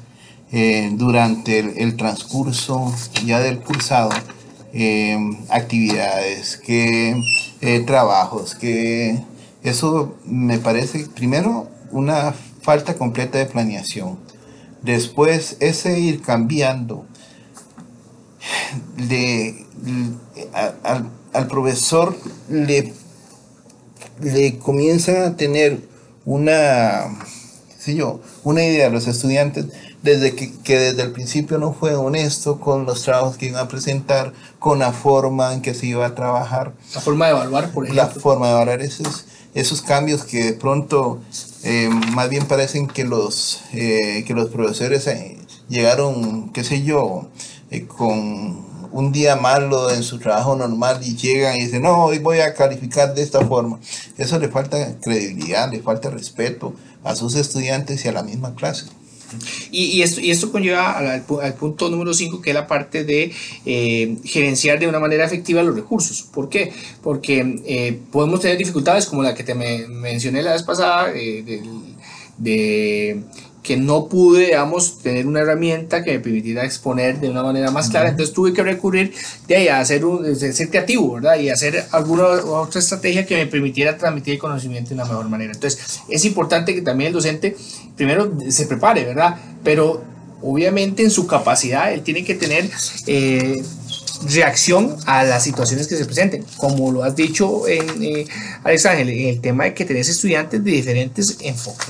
[0.52, 4.10] eh, durante el, transcurso ya del cursado,
[4.70, 7.18] Em, actividades, que
[7.62, 9.18] eh, trabajos, que
[9.62, 14.18] eso me parece primero una falta completa de planeación.
[14.82, 17.06] Después ese ir cambiando
[21.32, 22.14] al, profesor
[22.50, 22.92] le,
[24.20, 25.80] le comienza a tener
[26.26, 27.06] una,
[27.78, 29.66] sé yo, una idea a los estudiantes
[30.02, 34.32] desde que, desde el principio no fue honesto con los trabajos que iban a presentar,
[34.58, 36.74] con la forma en que se iba a trabajar.
[36.94, 38.04] La forma de evaluar, por ejemplo.
[38.04, 41.20] La forma de evaluar esos, esos cambios que de pronto
[41.64, 47.28] eh, más bien parecen que los, eh, que los profesores eh, llegaron, qué sé yo,
[47.88, 52.40] con un día malo en su trabajo normal y llegan y dicen, no, hoy voy
[52.40, 53.78] a calificar de esta forma.
[54.16, 58.86] Eso le falta credibilidad, le falta respeto a sus estudiantes y a la misma clase.
[59.70, 61.24] Y, esto, y esto conlleva al,
[61.58, 63.32] punto número 5, que es la parte de
[63.66, 66.22] eh, gerenciar de una manera efectiva los recursos.
[66.22, 66.72] ¿Por qué?
[67.02, 71.42] Porque eh, podemos tener dificultades como la que te mencioné la vez pasada, eh,
[72.38, 73.22] de
[73.62, 77.90] que no pude, digamos, tener una herramienta que me permitiera exponer de una manera más
[77.90, 78.08] clara.
[78.08, 79.12] Entonces tuve que recurrir
[79.46, 81.38] de ahí a hacer un, ser creativo, ¿verdad?
[81.38, 85.52] Y hacer alguna otra estrategia que me permitiera transmitir el conocimiento de una mejor manera.
[85.52, 87.56] Entonces es importante que también el docente
[87.96, 89.36] primero se prepare, ¿verdad?
[89.64, 90.02] Pero
[90.40, 92.70] obviamente en su capacidad él tiene que tener
[93.06, 93.62] eh,
[94.26, 96.44] reacción a las situaciones que se presenten.
[96.56, 98.26] Como lo has dicho, en, eh,
[98.64, 101.88] Alex Ángel, en el tema de que tenés estudiantes de diferentes enfoques.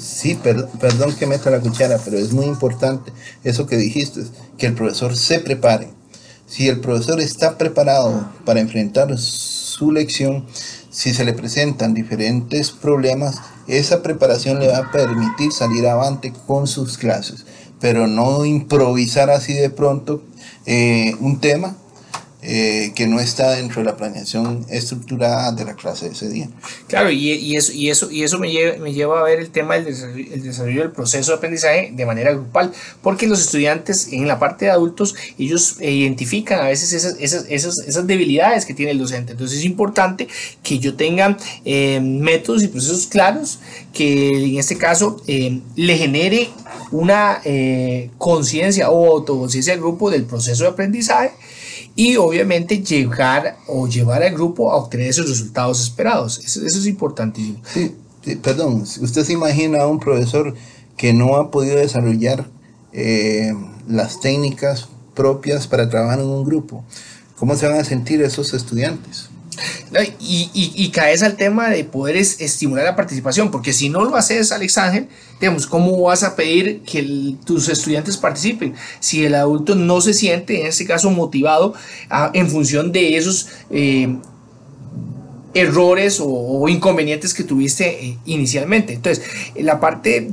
[0.00, 0.38] Sí,
[0.80, 3.12] perdón que meta la cuchara, pero es muy importante
[3.44, 4.22] eso que dijiste,
[4.58, 5.88] que el profesor se prepare.
[6.46, 10.46] Si el profesor está preparado para enfrentar su lección,
[10.90, 16.66] si se le presentan diferentes problemas, esa preparación le va a permitir salir avante con
[16.66, 17.44] sus clases,
[17.80, 20.22] pero no improvisar así de pronto
[20.66, 21.76] eh, un tema
[22.48, 26.48] eh, que no está dentro de la planeación estructurada de la clase de ese día.
[26.86, 29.74] Claro, y, eso, y eso, y eso me, lleva, me lleva a ver el tema
[29.74, 34.28] del desarrollo, el desarrollo, del proceso de aprendizaje de manera grupal, porque los estudiantes en
[34.28, 38.98] la parte de adultos, ellos identifican a veces esas, esas, esas, debilidades que tiene el
[38.98, 39.32] docente.
[39.32, 40.28] Entonces es importante
[40.62, 43.58] que yo tenga eh, métodos y procesos claros
[43.92, 46.50] que en este caso le genere
[46.90, 51.32] una eh, conciencia o autoconciencia del grupo del proceso de aprendizaje
[51.94, 56.38] y obviamente llegar o llevar al grupo a obtener esos resultados esperados.
[56.38, 57.60] Eso, es importantísimo.
[57.72, 57.96] Sí,
[58.42, 60.54] perdón, usted se imagina a un profesor
[60.96, 62.48] que no ha podido desarrollar
[62.92, 63.52] eh,
[63.88, 66.84] las técnicas propias para trabajar en un grupo.
[67.38, 69.30] ¿Cómo se van a sentir esos estudiantes?
[70.20, 74.52] Y, y, caes al tema de poder estimular la participación, porque si no lo haces,
[74.52, 75.08] Alex Ángel,
[75.40, 78.74] digamos, ¿cómo vas a pedir que tus estudiantes participen?
[79.00, 81.74] Si el adulto no se siente, en este caso, motivado
[82.32, 84.16] en función de esos eh,
[85.54, 88.92] errores o, inconvenientes que tuviste eh, inicialmente.
[88.92, 89.24] Entonces,
[89.56, 90.30] la parte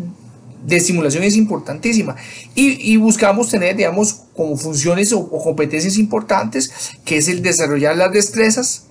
[0.66, 2.16] de estimulación es importantísima
[2.56, 6.72] y, buscamos tener, digamos, como funciones o competencias importantes,
[7.06, 8.86] que es el desarrollar las destrezas,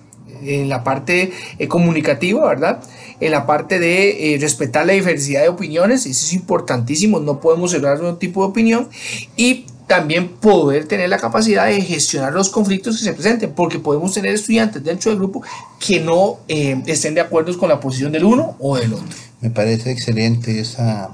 [0.45, 2.81] en la parte eh, comunicativa, ¿verdad?
[3.19, 7.71] En la parte de eh, respetar la diversidad de opiniones, eso es importantísimo, no podemos
[7.71, 8.89] cerrar un tipo de opinión,
[9.35, 14.13] y también poder tener la capacidad de gestionar los conflictos que se presenten, porque podemos
[14.13, 15.43] tener estudiantes dentro del grupo
[15.79, 19.05] que no eh, estén de acuerdo con la posición del uno o del otro.
[19.41, 21.11] Me parece excelente esa,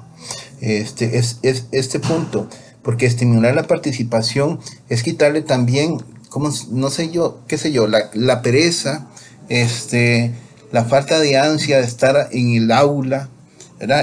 [0.62, 2.48] este, es, es, este punto,
[2.84, 5.98] porque estimular la participación es quitarle también,
[6.30, 9.08] como, no sé yo, qué sé yo, la pereza,
[9.50, 10.32] este,
[10.72, 13.30] la falta de ansia de estar en el aula.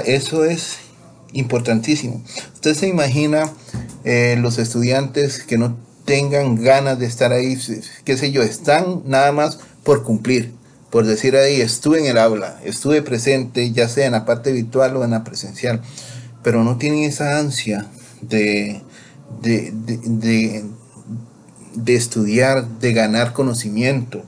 [0.05, 0.77] Eso es
[1.33, 2.23] importantísimo.
[2.53, 3.51] Usted se imagina
[4.03, 7.57] eh, los estudiantes que no tengan ganas de estar ahí,
[8.05, 10.53] qué sé yo, están nada más por cumplir,
[10.89, 14.95] por decir ahí, estuve en el aula, estuve presente, ya sea en la parte virtual
[14.95, 15.81] o en la presencial,
[16.43, 17.87] pero no tienen esa ansia
[18.21, 18.81] de,
[19.41, 20.63] de, de,
[21.75, 24.23] de estudiar, de ganar conocimiento,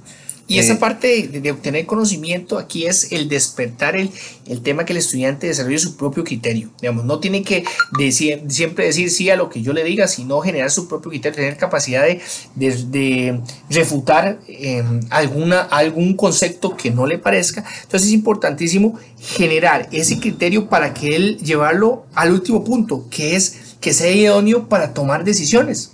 [0.50, 4.10] y esa parte de, obtener conocimiento aquí es el despertar el,
[4.48, 6.72] el, tema que el estudiante desarrolle su propio criterio.
[6.82, 7.64] Digamos, no tiene que
[8.00, 11.36] decir, siempre decir sí a lo que yo le diga, sino generar su propio criterio,
[11.36, 12.20] tener capacidad de,
[12.56, 13.40] de,
[13.70, 17.64] refutar em, alguna, algún concepto que no le parezca.
[17.84, 23.76] Entonces es importantísimo generar ese criterio para que él llevarlo al último punto, que es
[23.80, 25.92] que sea idóneo para tomar decisiones.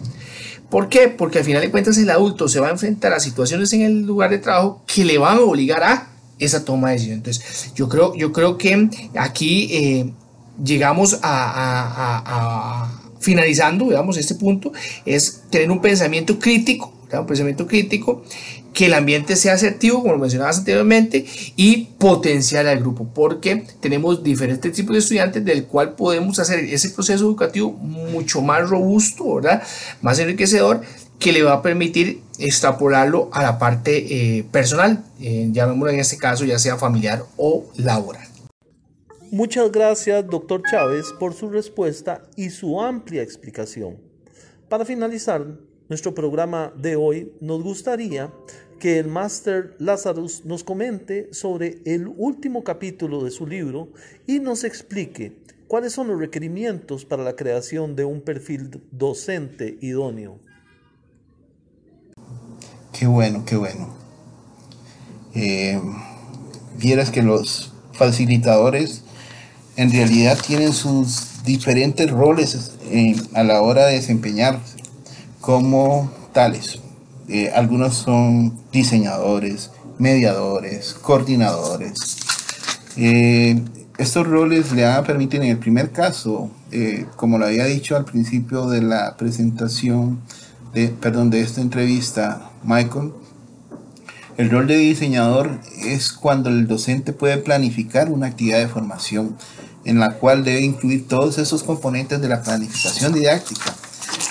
[0.69, 1.09] ¿Por qué?
[1.09, 4.01] Porque al final de cuentas el adulto se va a enfrentar a situaciones en el
[4.01, 6.09] lugar de trabajo que le van a obligar a
[6.39, 7.17] esa toma de decisión.
[7.17, 10.13] Entonces, yo creo, yo creo que aquí eh,
[10.63, 14.71] llegamos a, finalizando, digamos, este punto,
[15.05, 18.23] es tener un pensamiento crítico, un pensamiento crítico
[18.75, 24.21] que el ambiente sea asertivo, como lo mencionabas anteriormente, y potenciar al grupo, porque tenemos
[24.21, 29.63] diferentes tipos de estudiantes del cual podemos hacer ese proceso educativo mucho más robusto, ¿verdad?
[30.01, 30.81] Más enriquecedor,
[31.17, 36.17] que le va a permitir extrapolarlo a la parte eh, personal, eh, llamémoslo en este
[36.17, 38.27] caso ya sea familiar o laboral.
[39.31, 43.97] Muchas gracias, doctor Chávez, por su respuesta y su amplia explicación.
[44.67, 45.45] Para finalizar
[45.87, 48.31] nuestro programa de hoy, nos gustaría
[48.79, 53.89] que el Master Lazarus nos comente sobre el último capítulo de su libro
[54.27, 60.39] y nos explique cuáles son los requerimientos para la creación de un perfil docente idóneo.
[62.97, 63.95] Qué bueno, qué bueno.
[65.33, 65.81] Eh,
[66.77, 69.03] vieras que los facilitadores
[69.75, 74.77] en realidad tienen sus diferentes roles eh, a la hora de desempeñarse
[75.41, 76.79] como tales.
[77.27, 82.17] Eh, algunos son diseñadores, mediadores, coordinadores.
[82.97, 83.61] Eh,
[83.97, 87.95] estos roles le van a permitir en el primer caso, eh, como lo había dicho
[87.95, 90.19] al principio de la presentación,
[90.73, 93.13] de, perdón, de esta entrevista, Michael,
[94.37, 99.37] el rol de diseñador es cuando el docente puede planificar una actividad de formación
[99.85, 103.73] en la cual debe incluir todos esos componentes de la planificación didáctica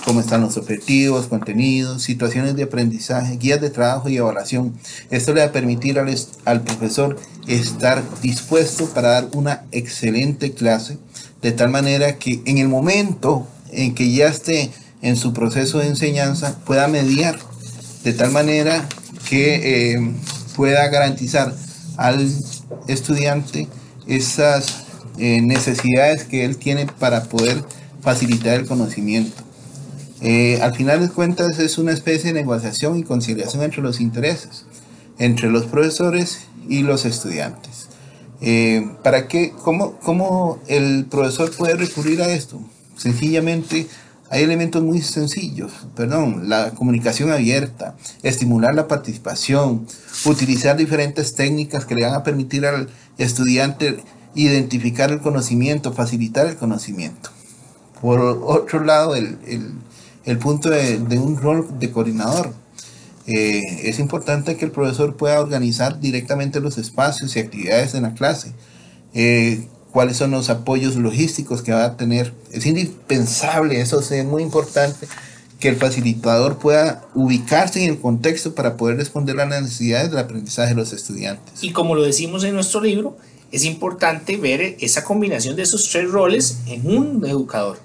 [0.05, 4.75] cómo están los objetivos, contenidos, situaciones de aprendizaje, guías de trabajo y evaluación.
[5.11, 6.15] Esto le va a permitir al,
[6.45, 7.17] al profesor
[7.47, 10.99] estar dispuesto para dar una excelente clase,
[11.43, 14.71] de tal manera que en el momento en que ya esté
[15.03, 17.39] en su proceso de enseñanza pueda mediar,
[18.05, 18.89] de tal manera
[19.29, 20.15] que eh,
[20.57, 21.55] pueda garantizar
[21.97, 22.27] al
[22.89, 23.69] estudiante
[24.07, 24.85] esas
[25.19, 27.65] eh, necesidades que él tiene para poder
[28.01, 29.44] facilitar el conocimiento.
[30.27, 34.65] Eh, al final de cuentas es una especie de negociación y conciliación entre los intereses,
[35.19, 37.89] entre los profesores y los estudiantes.
[38.41, 39.53] Eh, ¿Para qué?
[39.63, 42.59] ¿Cómo, ¿Cómo el profesor puede recurrir a esto?
[42.97, 43.87] Sencillamente
[44.31, 49.87] hay elementos muy sencillos, perdón, la comunicación abierta, estimular la participación,
[50.25, 54.03] utilizar diferentes técnicas que le van a permitir al estudiante
[54.35, 57.29] identificar el conocimiento, facilitar el conocimiento.
[58.01, 59.75] Por otro lado, el, el
[60.39, 62.53] punto de, un rol de coordinador.
[63.27, 68.15] Eh, es importante que el profesor pueda organizar directamente los espacios y actividades en la
[68.15, 68.53] clase.
[69.15, 72.33] Eh, cuáles son los apoyos logísticos que va a tener.
[72.53, 75.07] Es indispensable, eso es muy importante,
[75.61, 80.19] que el facilitador pueda ubicarse en el contexto para poder responder a las necesidades del
[80.19, 81.63] aprendizaje de los estudiantes.
[81.63, 83.17] Y como lo decimos en nuestro libro,
[83.53, 87.79] es importante ver esa combinación de esos tres roles en un educador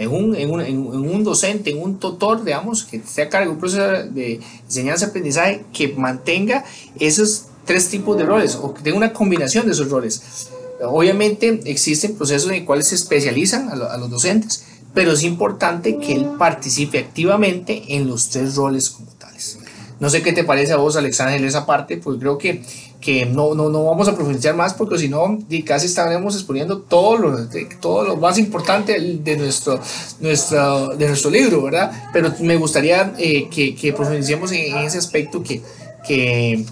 [0.00, 3.50] en un, en un, en un docente, en un tutor, digamos, que esté a cargo
[3.50, 6.64] de un proceso de enseñanza-aprendizaje que mantenga
[6.98, 10.48] esos tres tipos de roles o que tenga una combinación de esos roles.
[10.82, 15.98] Obviamente existen procesos en los cuales se especializan a, a los docentes, pero es importante
[15.98, 19.58] que él participe activamente en los tres roles como tales.
[20.00, 22.62] No sé qué te parece a vos, Alexander, esa parte, porque creo que
[23.00, 27.16] que no, no, no vamos a profundizar más porque si no casi estaremos exponiendo todo
[27.16, 27.48] lo,
[27.80, 29.80] todo lo más importante de nuestro,
[30.20, 32.10] nuestro, de nuestro libro, ¿verdad?
[32.12, 35.62] Pero me gustaría eh, que, que, profundicemos en, ese aspecto que,
[36.06, 36.64] que,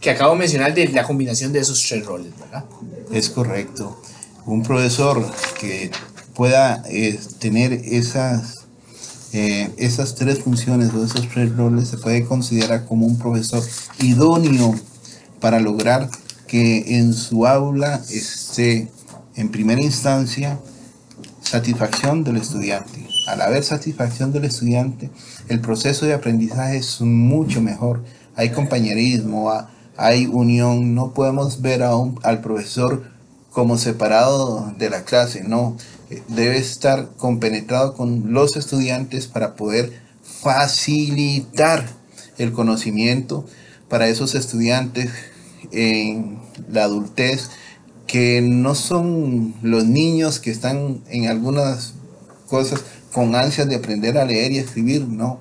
[0.00, 2.64] que, acabo de mencionar de la combinación de esos tres roles, ¿verdad?
[3.10, 4.00] Es correcto.
[4.46, 5.24] Un profesor
[5.58, 5.90] que
[6.34, 8.66] pueda eh, tener esas,
[9.32, 13.62] eh, esas tres funciones o esos tres roles se puede considerar como un profesor
[14.00, 14.74] idóneo
[15.42, 16.08] para lograr
[16.46, 18.88] que en su aula esté
[19.34, 20.58] en primera instancia
[21.42, 23.06] satisfacción del estudiante.
[23.26, 25.10] Al haber satisfacción del estudiante,
[25.48, 28.04] el proceso de aprendizaje es mucho mejor.
[28.36, 29.52] Hay compañerismo,
[29.96, 30.94] hay unión.
[30.94, 33.02] No podemos ver a un, al profesor
[33.50, 35.76] como separado de la clase, no.
[36.28, 41.86] Debe estar compenetrado con los estudiantes para poder facilitar
[42.38, 43.44] el conocimiento
[43.88, 45.10] para esos estudiantes
[45.72, 46.38] en
[46.70, 47.50] la adultez,
[48.06, 51.94] que no son los niños que están en algunas
[52.46, 55.40] cosas con ansias de aprender a leer y escribir, no.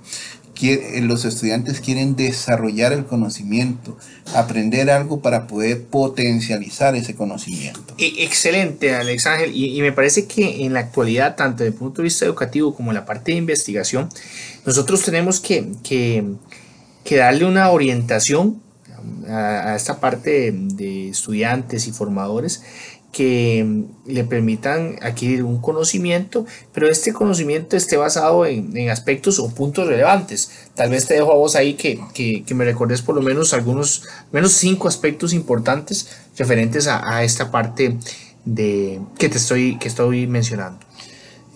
[1.01, 3.97] Los estudiantes quieren desarrollar el conocimiento,
[4.35, 7.95] aprender algo para poder potencializar ese conocimiento.
[7.97, 9.51] E, excelente, Alex Ángel.
[9.55, 12.91] Y, me parece que en la actualidad, tanto desde el punto de vista educativo como
[12.91, 14.07] en la parte de investigación,
[14.63, 18.61] nosotros tenemos que, que darle una orientación
[19.27, 22.63] a, esta parte de estudiantes y formadores
[23.11, 29.87] que le permitan adquirir un conocimiento, pero este conocimiento esté basado en, aspectos o puntos
[29.87, 30.51] relevantes.
[30.75, 31.99] Tal vez te dejo a vos ahí que,
[32.53, 37.97] me recordes por lo menos algunos, menos cinco aspectos importantes referentes a, esta parte
[38.45, 40.79] de, que te estoy, que estoy mencionando.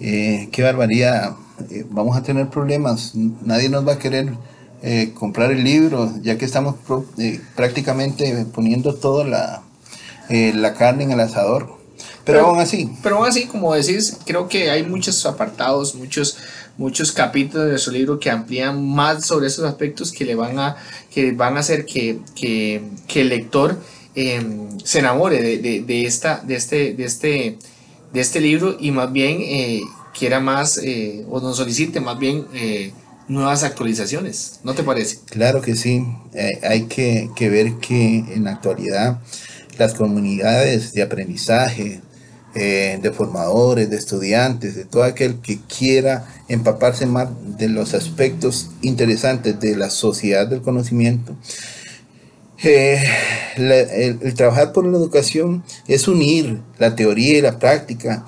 [0.01, 1.35] Eh, qué barbaridad.
[1.69, 3.13] Eh, vamos a tener problemas.
[3.15, 4.33] Nadie nos va a querer
[4.83, 6.75] eh, comprar el libro, ya que estamos
[7.17, 9.63] eh, prácticamente poniendo toda la,
[10.29, 11.73] eh, la carne en el asador.
[12.23, 12.91] Pero, aún así.
[13.01, 16.37] Pero aún así, como decís, creo que hay muchos apartados, muchos,
[16.77, 20.75] muchos capítulos de su libro que amplían más sobre esos aspectos que le van a,
[21.09, 23.79] que van a hacer que, que, que el lector
[24.13, 27.57] em, se enamore de, de, de, esta, de, este, de, este,
[28.13, 29.41] de este libro y más bien
[30.17, 30.79] quiera más
[31.29, 32.45] o nos solicite más bien
[33.27, 35.19] nuevas actualizaciones, ¿no te parece?
[35.25, 39.19] Claro que sí, eh, hay que, ver que en la actualidad
[39.77, 42.01] las comunidades de aprendizaje,
[42.53, 48.69] eh, de formadores, de estudiantes, de todo aquel que quiera empaparse más de los aspectos
[48.81, 51.35] interesantes de la sociedad del conocimiento,
[52.63, 53.03] eh,
[53.57, 58.25] el, trabajar por la educación es unir la teoría y la práctica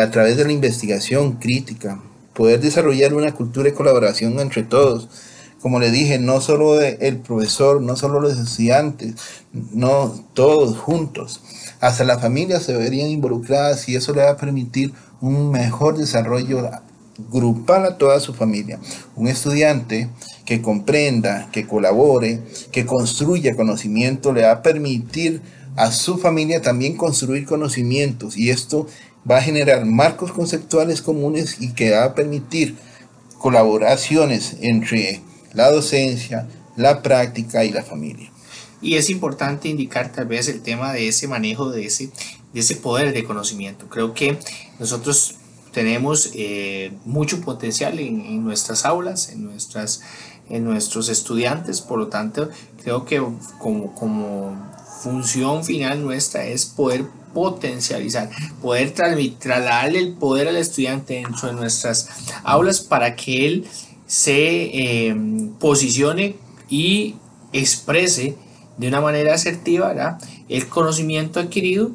[0.00, 2.00] a través de la investigación crítica,
[2.36, 5.08] poder desarrollar una cultura de colaboración entre todos.
[5.60, 9.14] Como le dije, no solo el profesor, no solo los estudiantes,
[9.52, 11.40] no todos juntos.
[11.80, 16.70] Hasta las familias se verían involucradas y eso le va a permitir un mejor desarrollo
[17.32, 18.78] grupal a toda su familia.
[19.16, 20.10] Un estudiante
[20.44, 25.40] que comprenda, que colabore, que construya conocimiento, le va a permitir
[25.74, 28.86] a su familia también construir conocimientos y esto
[29.28, 32.76] va a generar marcos conceptuales comunes y que va a permitir
[33.38, 35.20] colaboraciones entre
[35.52, 36.46] la docencia,
[36.76, 38.30] la práctica y la familia.
[38.80, 42.10] Y es importante indicar tal vez el tema de ese manejo de ese,
[42.52, 43.88] de ese poder de conocimiento.
[43.88, 44.38] Creo que
[44.78, 45.36] nosotros
[45.72, 50.02] tenemos eh, mucho potencial en, nuestras aulas, en, nuestras,
[50.48, 52.48] en nuestros estudiantes, por lo tanto
[52.82, 53.22] creo que
[53.58, 54.56] como, como
[55.02, 57.04] función final nuestra es poder
[57.36, 58.30] potencializar,
[58.62, 62.08] poder trasladarle el poder al estudiante dentro de nuestras
[62.44, 63.66] aulas para que él
[64.06, 66.36] se em, posicione
[66.70, 67.16] y
[67.52, 68.36] exprese
[68.78, 70.18] de una manera asertiva
[70.48, 71.90] el conocimiento adquirido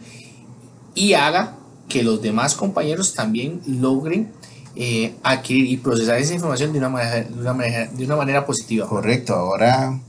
[0.93, 1.55] y haga
[1.89, 4.31] que los demás compañeros también logren
[4.75, 8.45] eh, adquirir y procesar esa información de una manera, de una manera, de una manera
[8.45, 8.87] positiva.
[8.87, 9.99] Correcto, ahora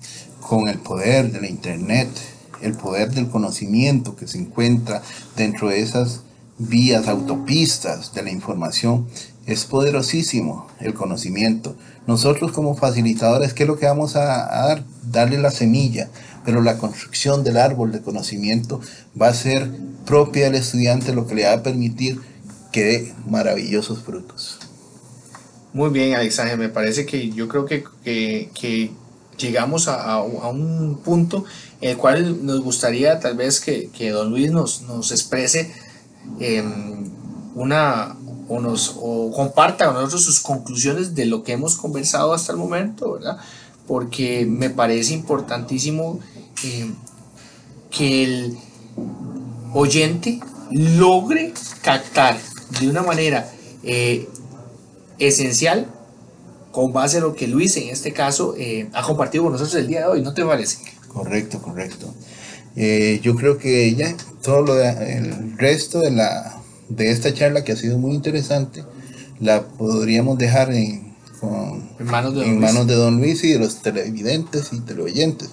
[0.40, 2.10] con el poder de la internet,
[2.62, 5.02] el poder del conocimiento que se encuentra
[5.36, 6.22] dentro de esas
[6.58, 9.06] vías, autopistas de la información,
[9.46, 11.76] es poderosísimo el conocimiento.
[12.06, 14.84] Nosotros como facilitadores, ¿qué es lo que vamos a, dar?
[15.10, 16.08] Darle la semilla,
[16.44, 18.80] pero la construcción del árbol de conocimiento
[19.20, 19.70] va a ser
[20.06, 22.20] propia del estudiante, lo que le va a permitir
[22.70, 24.58] que dé maravillosos frutos.
[25.72, 27.84] Muy bien, Alexander, me parece que yo creo que,
[29.38, 31.44] llegamos a, un punto
[31.82, 35.74] el cual nos gustaría tal vez que, don Luis nos, nos exprese
[36.38, 37.10] em,
[37.54, 38.16] una
[38.48, 42.58] o nos o comparta con nosotros sus conclusiones de lo que hemos conversado hasta el
[42.58, 43.36] momento, ¿verdad?
[43.86, 46.20] Porque me parece importantísimo
[46.62, 46.94] em,
[47.90, 48.58] que el
[49.74, 51.52] oyente logre
[51.82, 52.38] captar
[52.80, 53.50] de una manera
[53.82, 54.28] eh,
[55.18, 55.88] esencial
[56.70, 59.88] con base a lo que Luis en este caso eh, ha compartido con nosotros el
[59.88, 60.78] día de hoy, ¿no te parece?
[61.12, 62.14] Correcto, correcto.
[62.76, 66.58] Eh, yo creo que ya todo lo el resto de la
[66.88, 68.82] de esta charla que ha sido muy interesante
[69.40, 71.14] la podríamos dejar en,
[71.98, 75.50] manos, de en manos de don Luis y de los televidentes y teleoyentes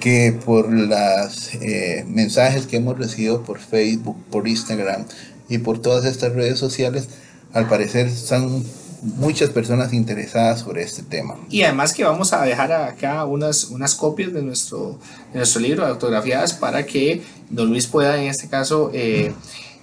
[0.00, 5.04] que por los eh, mensajes que hemos recibido por Facebook, por Instagram
[5.48, 7.08] y por todas estas redes sociales,
[7.52, 8.64] al parecer son
[9.02, 11.36] muchas personas interesadas sobre este tema.
[11.48, 14.98] Y además que vamos a dejar acá unas, unas copias de nuestro,
[15.32, 19.32] de nuestro libro de autografías para que don Luis pueda en este caso eh,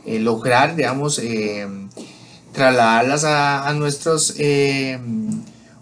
[0.06, 1.22] eh, lograr, digamos,
[2.54, 4.36] trasladarlas a, nuestros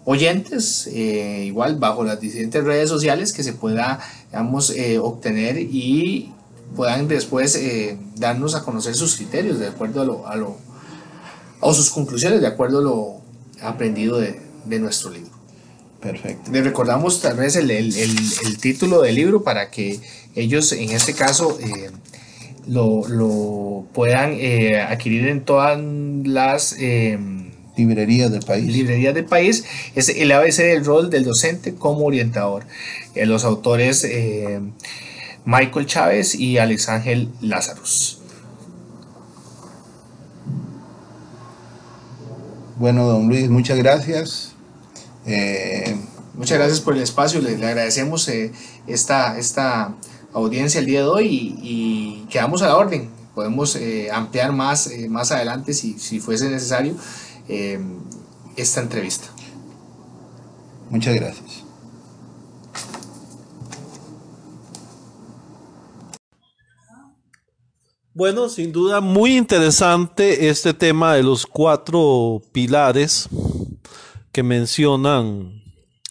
[0.04, 6.32] oyentes, igual bajo las diferentes redes sociales que se pueda digamos, eh, obtener y
[6.74, 10.56] puedan después eh, darnos a conocer sus criterios de acuerdo a lo, a lo
[11.60, 13.20] o sus conclusiones de acuerdo a lo
[13.60, 15.30] aprendido de, de nuestro libro.
[16.00, 16.50] Perfecto.
[16.52, 19.98] Les recordamos tal vez el, el, el, título del libro para que
[20.34, 21.90] ellos en este caso eh,
[22.68, 24.32] lo, lo, puedan
[24.88, 25.80] adquirir en todas
[26.24, 26.76] las
[27.76, 28.66] librerías del país.
[28.66, 32.64] Librerías del país es el ABC del rol del docente como orientador.
[33.14, 34.60] Eh, los autores eh,
[35.44, 37.28] Michael Chávez y Alex Ángel
[42.76, 44.52] Bueno, don Luis, muchas gracias.
[45.26, 45.96] Eh,
[46.34, 48.30] muchas gracias por el espacio, le, agradecemos
[48.86, 49.94] esta, esta
[50.32, 53.10] audiencia el día de hoy y, quedamos a la orden.
[53.34, 53.78] Podemos
[54.12, 56.94] ampliar más, más adelante si, si fuese necesario
[58.56, 59.28] esta entrevista.
[60.90, 61.65] Muchas gracias.
[68.16, 73.28] Bueno, sin duda muy interesante este tema de los cuatro pilares
[74.32, 75.62] que mencionan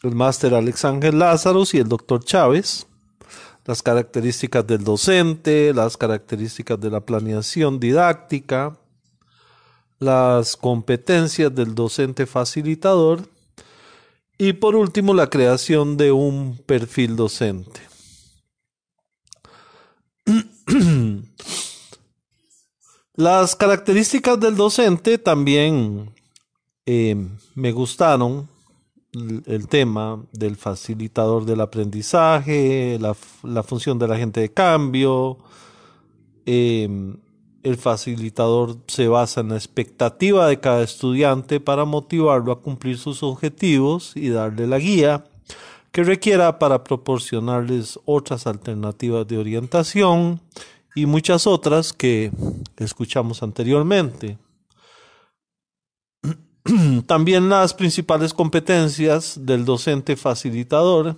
[0.04, 2.86] el máster Alex Ángel Lázaro y el doctor Chávez.
[3.66, 8.78] Las características del docente, las características de la planeación didáctica,
[9.98, 13.28] las competencias del docente facilitador
[14.38, 17.82] y por último la creación de un perfil docente.
[23.18, 26.12] Las características del docente también
[26.86, 27.16] eh,
[27.56, 28.50] me gustaron.
[29.46, 35.38] El tema del facilitador del aprendizaje, la, función del agente de cambio.
[36.46, 37.16] Eh,
[37.64, 43.24] el facilitador se basa en la expectativa de cada estudiante para motivarlo a cumplir sus
[43.24, 45.24] objetivos y darle la guía
[45.94, 50.42] que requiera para proporcionarles otras alternativas de orientación
[50.94, 52.32] y muchas otras que
[52.78, 54.38] escuchamos anteriormente.
[57.06, 61.18] También las principales competencias del docente facilitador,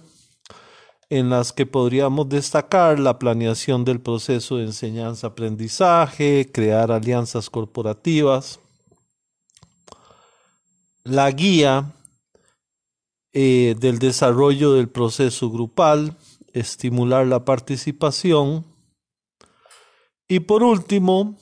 [1.10, 8.60] en las que podríamos destacar la planeación del proceso de enseñanza-aprendizaje, crear alianzas corporativas,
[11.06, 11.94] la guía
[13.32, 16.18] eh, del desarrollo del proceso grupal,
[16.52, 18.66] estimular la participación,
[20.28, 21.38] y por último,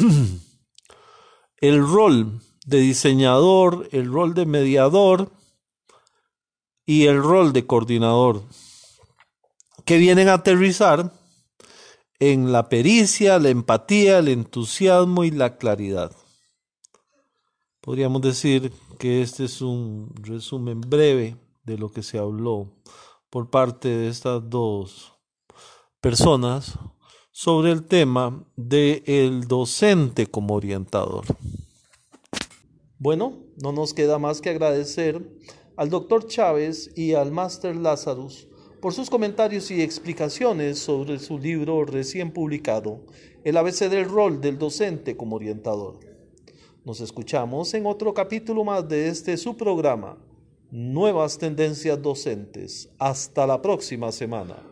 [1.60, 5.30] el rol de diseñador, el rol de mediador
[6.86, 8.42] y el rol de coordinador,
[9.84, 11.12] que vienen a aterrizar
[12.18, 16.14] en la pericia, la empatía, el entusiasmo y la claridad.
[17.80, 22.74] Podríamos decir que este es un resumen breve de lo que se habló
[23.30, 25.14] por parte de estas dos
[26.00, 26.78] personas
[27.32, 31.24] sobre el tema del el docente como orientador.
[32.98, 35.22] Bueno, no nos queda más que agradecer
[35.76, 38.48] al doctor Chávez y al máster Lazarus
[38.80, 43.00] por sus comentarios y explicaciones sobre su libro recién publicado,
[43.44, 46.00] El ABC del rol del docente como orientador.
[46.84, 50.18] Nos escuchamos en otro capítulo más de este su programa,
[50.70, 52.88] Nuevas Tendencias Docentes.
[52.98, 54.69] Hasta la próxima semana.